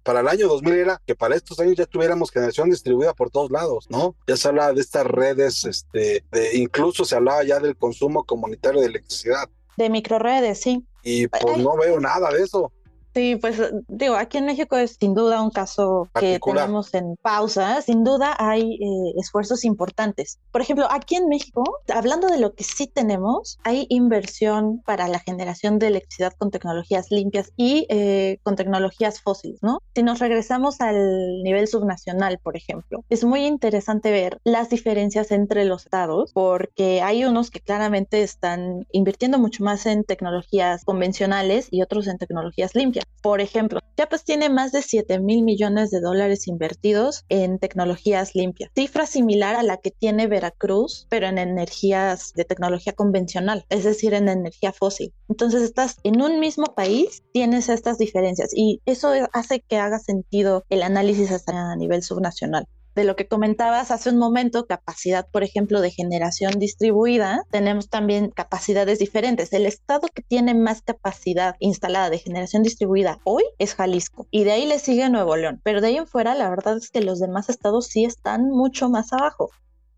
para 0.05 0.19
el 0.19 0.27
año 0.27 0.47
2000 0.47 0.73
era 0.75 1.01
que 1.03 1.15
para 1.15 1.35
estos 1.35 1.59
años 1.59 1.75
ya 1.75 1.87
tuviéramos 1.87 2.29
generación 2.29 2.69
distribuida 2.69 3.15
por 3.15 3.31
todos 3.31 3.49
lados, 3.49 3.87
¿no? 3.89 4.15
Ya 4.27 4.37
se 4.37 4.47
hablaba 4.47 4.71
de 4.71 4.79
estas 4.79 5.07
redes, 5.07 5.65
este, 5.65 6.23
de, 6.31 6.57
incluso 6.57 7.05
se 7.05 7.15
hablaba 7.15 7.43
ya 7.43 7.59
del 7.59 7.75
consumo 7.75 8.23
comunitario 8.23 8.81
de 8.81 8.85
electricidad. 8.85 9.49
De 9.77 9.89
microredes, 9.89 10.61
sí. 10.61 10.85
Y 11.01 11.27
pues 11.27 11.43
Ay. 11.55 11.63
no 11.63 11.75
veo 11.75 11.99
nada 11.99 12.29
de 12.29 12.43
eso. 12.43 12.71
Sí, 13.15 13.37
pues 13.37 13.61
digo, 13.87 14.15
aquí 14.17 14.39
en 14.39 14.45
México 14.45 14.75
es 14.75 14.97
sin 14.99 15.13
duda 15.13 15.41
un 15.41 15.49
caso 15.49 16.09
que 16.19 16.37
tenemos 16.37 16.93
en 16.93 17.15
pausa. 17.21 17.81
Sin 17.81 18.03
duda 18.03 18.35
hay 18.37 18.73
eh, 18.73 19.13
esfuerzos 19.15 19.63
importantes. 19.63 20.37
Por 20.51 20.59
ejemplo, 20.59 20.85
aquí 20.91 21.15
en 21.15 21.29
México, 21.29 21.63
hablando 21.87 22.27
de 22.27 22.39
lo 22.39 22.53
que 22.53 22.65
sí 22.65 22.87
tenemos, 22.87 23.57
hay 23.63 23.85
inversión 23.87 24.81
para 24.85 25.07
la 25.07 25.19
generación 25.19 25.79
de 25.79 25.87
electricidad 25.87 26.33
con 26.37 26.51
tecnologías 26.51 27.09
limpias 27.09 27.53
y 27.55 27.85
eh, 27.87 28.39
con 28.43 28.57
tecnologías 28.57 29.21
fósiles, 29.21 29.63
¿no? 29.63 29.79
Si 29.95 30.03
nos 30.03 30.19
regresamos 30.19 30.81
al 30.81 31.41
nivel 31.41 31.69
subnacional, 31.69 32.39
por 32.39 32.57
ejemplo, 32.57 33.05
es 33.09 33.23
muy 33.23 33.45
interesante 33.45 34.11
ver 34.11 34.39
las 34.43 34.69
diferencias 34.69 35.31
entre 35.31 35.63
los 35.63 35.85
estados, 35.85 36.33
porque 36.33 37.01
hay 37.01 37.23
unos 37.23 37.49
que 37.49 37.61
claramente 37.61 38.23
están 38.23 38.85
invirtiendo 38.91 39.39
mucho 39.39 39.63
más 39.63 39.85
en 39.85 40.03
tecnologías 40.03 40.83
convencionales 40.83 41.69
y 41.71 41.81
otros 41.81 42.07
en 42.07 42.17
tecnologías 42.17 42.75
limpias. 42.75 43.04
Por 43.21 43.41
ejemplo, 43.41 43.79
Chiapas 43.97 44.23
tiene 44.23 44.49
más 44.49 44.71
de 44.71 44.81
7 44.81 45.19
mil 45.19 45.41
millones 45.41 45.89
de 45.89 45.99
dólares 45.99 46.47
invertidos 46.47 47.25
en 47.29 47.59
tecnologías 47.59 48.35
limpias, 48.35 48.69
cifra 48.75 49.05
similar 49.05 49.55
a 49.55 49.63
la 49.63 49.77
que 49.77 49.89
tiene 49.89 50.27
Veracruz, 50.27 51.07
pero 51.09 51.25
en 51.27 51.37
energías 51.37 52.33
de 52.33 52.45
tecnología 52.45 52.93
convencional, 52.93 53.65
es 53.69 53.83
decir, 53.83 54.13
en 54.13 54.29
energía 54.29 54.73
fósil. 54.73 55.13
Entonces 55.27 55.63
estás 55.63 55.97
en 56.03 56.21
un 56.21 56.39
mismo 56.39 56.75
país, 56.75 57.23
tienes 57.31 57.69
estas 57.69 57.97
diferencias 57.97 58.51
y 58.53 58.81
eso 58.85 59.11
hace 59.33 59.61
que 59.61 59.77
haga 59.77 59.97
sentido 59.97 60.63
el 60.69 60.83
análisis 60.83 61.31
hasta 61.31 61.71
a 61.71 61.75
nivel 61.75 62.03
subnacional 62.03 62.67
de 62.95 63.03
lo 63.03 63.15
que 63.15 63.27
comentabas 63.27 63.91
hace 63.91 64.09
un 64.09 64.17
momento, 64.17 64.65
capacidad, 64.65 65.27
por 65.29 65.43
ejemplo, 65.43 65.81
de 65.81 65.91
generación 65.91 66.53
distribuida, 66.59 67.43
tenemos 67.51 67.89
también 67.89 68.29
capacidades 68.29 68.99
diferentes. 68.99 69.51
El 69.51 69.65
estado 69.65 70.07
que 70.13 70.21
tiene 70.21 70.53
más 70.53 70.81
capacidad 70.81 71.55
instalada 71.59 72.09
de 72.09 72.19
generación 72.19 72.63
distribuida 72.63 73.19
hoy 73.25 73.43
es 73.59 73.75
Jalisco 73.75 74.27
y 74.31 74.45
de 74.45 74.53
ahí 74.53 74.65
le 74.65 74.79
sigue 74.79 75.09
Nuevo 75.09 75.35
León, 75.35 75.59
pero 75.63 75.81
de 75.81 75.87
ahí 75.87 75.97
en 75.97 76.07
fuera 76.07 76.33
la 76.35 76.49
verdad 76.49 76.77
es 76.77 76.89
que 76.89 77.01
los 77.01 77.19
demás 77.19 77.49
estados 77.49 77.87
sí 77.87 78.05
están 78.05 78.49
mucho 78.49 78.89
más 78.89 79.11
abajo. 79.11 79.49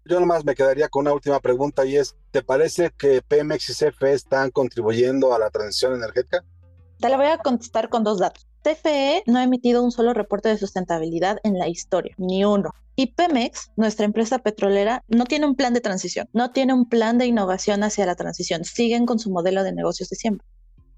Yo 0.05 0.19
nomás 0.19 0.45
me 0.45 0.55
quedaría 0.55 0.87
con 0.87 1.01
una 1.01 1.13
última 1.13 1.39
pregunta 1.39 1.85
y 1.85 1.97
es, 1.97 2.15
¿te 2.31 2.41
parece 2.41 2.91
que 2.97 3.21
Pemex 3.21 3.69
y 3.69 3.73
CFE 3.73 4.13
están 4.13 4.51
contribuyendo 4.51 5.33
a 5.33 5.39
la 5.39 5.49
transición 5.49 5.95
energética? 5.95 6.43
Te 6.99 7.09
la 7.09 7.17
voy 7.17 7.27
a 7.27 7.37
contestar 7.37 7.89
con 7.89 8.03
dos 8.03 8.19
datos. 8.19 8.47
CFE 8.67 9.23
no 9.27 9.39
ha 9.39 9.43
emitido 9.43 9.81
un 9.81 9.91
solo 9.91 10.13
reporte 10.13 10.49
de 10.49 10.57
sustentabilidad 10.57 11.39
en 11.43 11.57
la 11.57 11.69
historia, 11.69 12.13
ni 12.17 12.43
uno. 12.43 12.71
Y 12.97 13.13
Pemex, 13.13 13.71
nuestra 13.77 14.05
empresa 14.05 14.39
petrolera, 14.39 15.05
no 15.07 15.23
tiene 15.23 15.45
un 15.45 15.55
plan 15.55 15.73
de 15.73 15.79
transición, 15.79 16.27
no 16.33 16.51
tiene 16.51 16.73
un 16.73 16.89
plan 16.89 17.17
de 17.17 17.27
innovación 17.27 17.83
hacia 17.83 18.05
la 18.05 18.15
transición. 18.15 18.65
Siguen 18.65 19.05
con 19.05 19.19
su 19.19 19.29
modelo 19.29 19.63
de 19.63 19.71
negocios 19.71 20.09
de 20.09 20.17
siempre. 20.17 20.45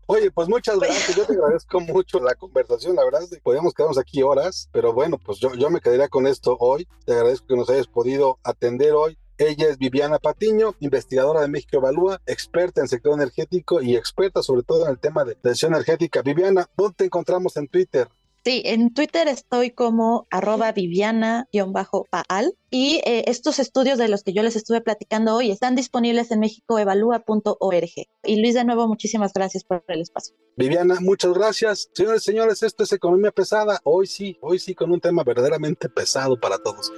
Oye, 0.08 0.32
pues 0.32 0.50
muchas 0.50 0.80
gracias. 0.80 1.16
Yo 1.16 1.26
te 1.26 1.34
agradezco 1.34 1.80
mucho 1.82 2.20
la 2.20 2.34
conversación. 2.34 2.96
La 2.96 3.04
verdad 3.04 3.22
es 3.22 3.30
que 3.30 3.42
podríamos 3.42 3.76
quedarnos 3.76 4.00
aquí 4.00 4.24
horas, 4.24 4.68
pero 4.72 4.92
bueno, 4.92 5.20
pues 5.20 5.38
yo, 5.38 5.54
yo 5.54 5.70
me 5.70 5.82
quedaría 5.82 6.08
con 6.08 6.26
esto 6.26 6.58
hoy. 6.60 6.88
Te 7.06 7.14
agradezco 7.14 7.46
que 7.46 7.56
nos 7.56 7.70
hayas 7.70 7.88
podido 7.88 8.40
atender 8.44 8.94
hoy. 8.94 9.20
Ella 9.40 9.70
es 9.70 9.78
Viviana 9.78 10.20
Patiño, 10.20 10.76
investigadora 10.82 11.40
de 11.40 11.48
México 11.48 11.78
Evalúa, 11.78 12.22
experta 12.26 12.82
en 12.82 12.90
sector 12.90 13.14
energético 13.14 13.82
y 13.82 13.96
experta 13.96 14.44
sobre 14.44 14.64
todo 14.64 14.84
en 14.84 14.92
el 14.92 15.00
tema 15.00 15.24
de 15.24 15.36
transición 15.36 15.74
energética. 15.74 16.22
Viviana, 16.22 16.70
¿dónde 16.76 16.96
te 16.98 17.06
encontramos 17.06 17.56
en 17.56 17.70
Twitter? 17.70 18.10
Sí, 18.44 18.62
en 18.66 18.94
Twitter 18.94 19.30
estoy 19.30 19.72
como 19.72 20.28
arroba 20.30 20.74
viviana-paal 20.74 22.54
y 22.70 23.02
eh, 23.06 23.24
estos 23.28 23.60
estudios 23.60 23.98
de 23.98 24.10
los 24.10 24.24
que 24.24 24.34
yo 24.34 24.44
les 24.44 24.58
estuve 24.58 24.82
platicando 24.82 25.36
hoy 25.36 25.52
están 25.52 25.74
disponibles 25.76 26.32
en 26.32 26.42
mexicoevalúa.org. 26.42 27.90
Y 28.26 28.42
Luis, 28.42 28.56
de 28.56 28.66
nuevo, 28.66 28.90
muchísimas 28.90 29.32
gracias 29.32 29.64
por 29.64 29.86
el 29.88 30.02
espacio. 30.02 30.36
Viviana, 30.58 30.98
muchas 31.00 31.34
gracias. 31.34 31.90
Señores, 31.94 32.24
señores, 32.24 32.62
esto 32.62 32.84
es 32.84 32.92
Economía 32.92 33.32
Pesada. 33.32 33.80
Hoy 33.86 34.06
sí, 34.06 34.38
hoy 34.42 34.60
sí, 34.60 34.76
con 34.76 34.92
un 34.92 35.00
tema 35.00 35.24
verdaderamente 35.24 35.88
pesado 35.88 36.38
para 36.38 36.58
todos. 36.58 36.92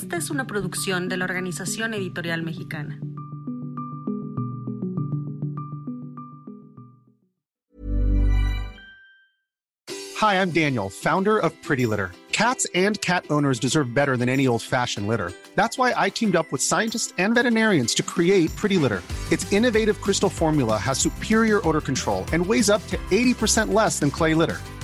Esta 0.00 0.16
es 0.16 0.30
una 0.30 0.46
producción 0.46 1.08
de 1.08 1.16
la 1.16 1.24
Organización 1.24 1.92
Editorial 1.92 2.44
Mexicana. 2.44 3.00
Hi, 10.20 10.40
I'm 10.40 10.52
Daniel, 10.52 10.88
founder 10.88 11.38
of 11.38 11.52
Pretty 11.64 11.86
Litter. 11.86 12.12
Cats 12.30 12.64
and 12.76 13.00
cat 13.00 13.24
owners 13.28 13.58
deserve 13.58 13.92
better 13.92 14.16
than 14.16 14.28
any 14.28 14.46
old-fashioned 14.46 15.08
litter. 15.08 15.32
That's 15.56 15.76
why 15.76 15.92
I 15.96 16.10
teamed 16.10 16.36
up 16.36 16.52
with 16.52 16.62
scientists 16.62 17.12
and 17.18 17.34
veterinarians 17.34 17.92
to 17.94 18.04
create 18.04 18.54
Pretty 18.54 18.76
Litter. 18.76 19.02
Its 19.32 19.52
innovative 19.52 20.00
crystal 20.00 20.30
formula 20.30 20.78
has 20.78 21.00
superior 21.00 21.60
odor 21.66 21.80
control 21.80 22.24
and 22.32 22.46
weighs 22.46 22.70
up 22.70 22.86
to 22.86 22.96
80% 23.10 23.74
less 23.74 23.98
than 23.98 24.12
clay 24.12 24.34
litter. 24.34 24.58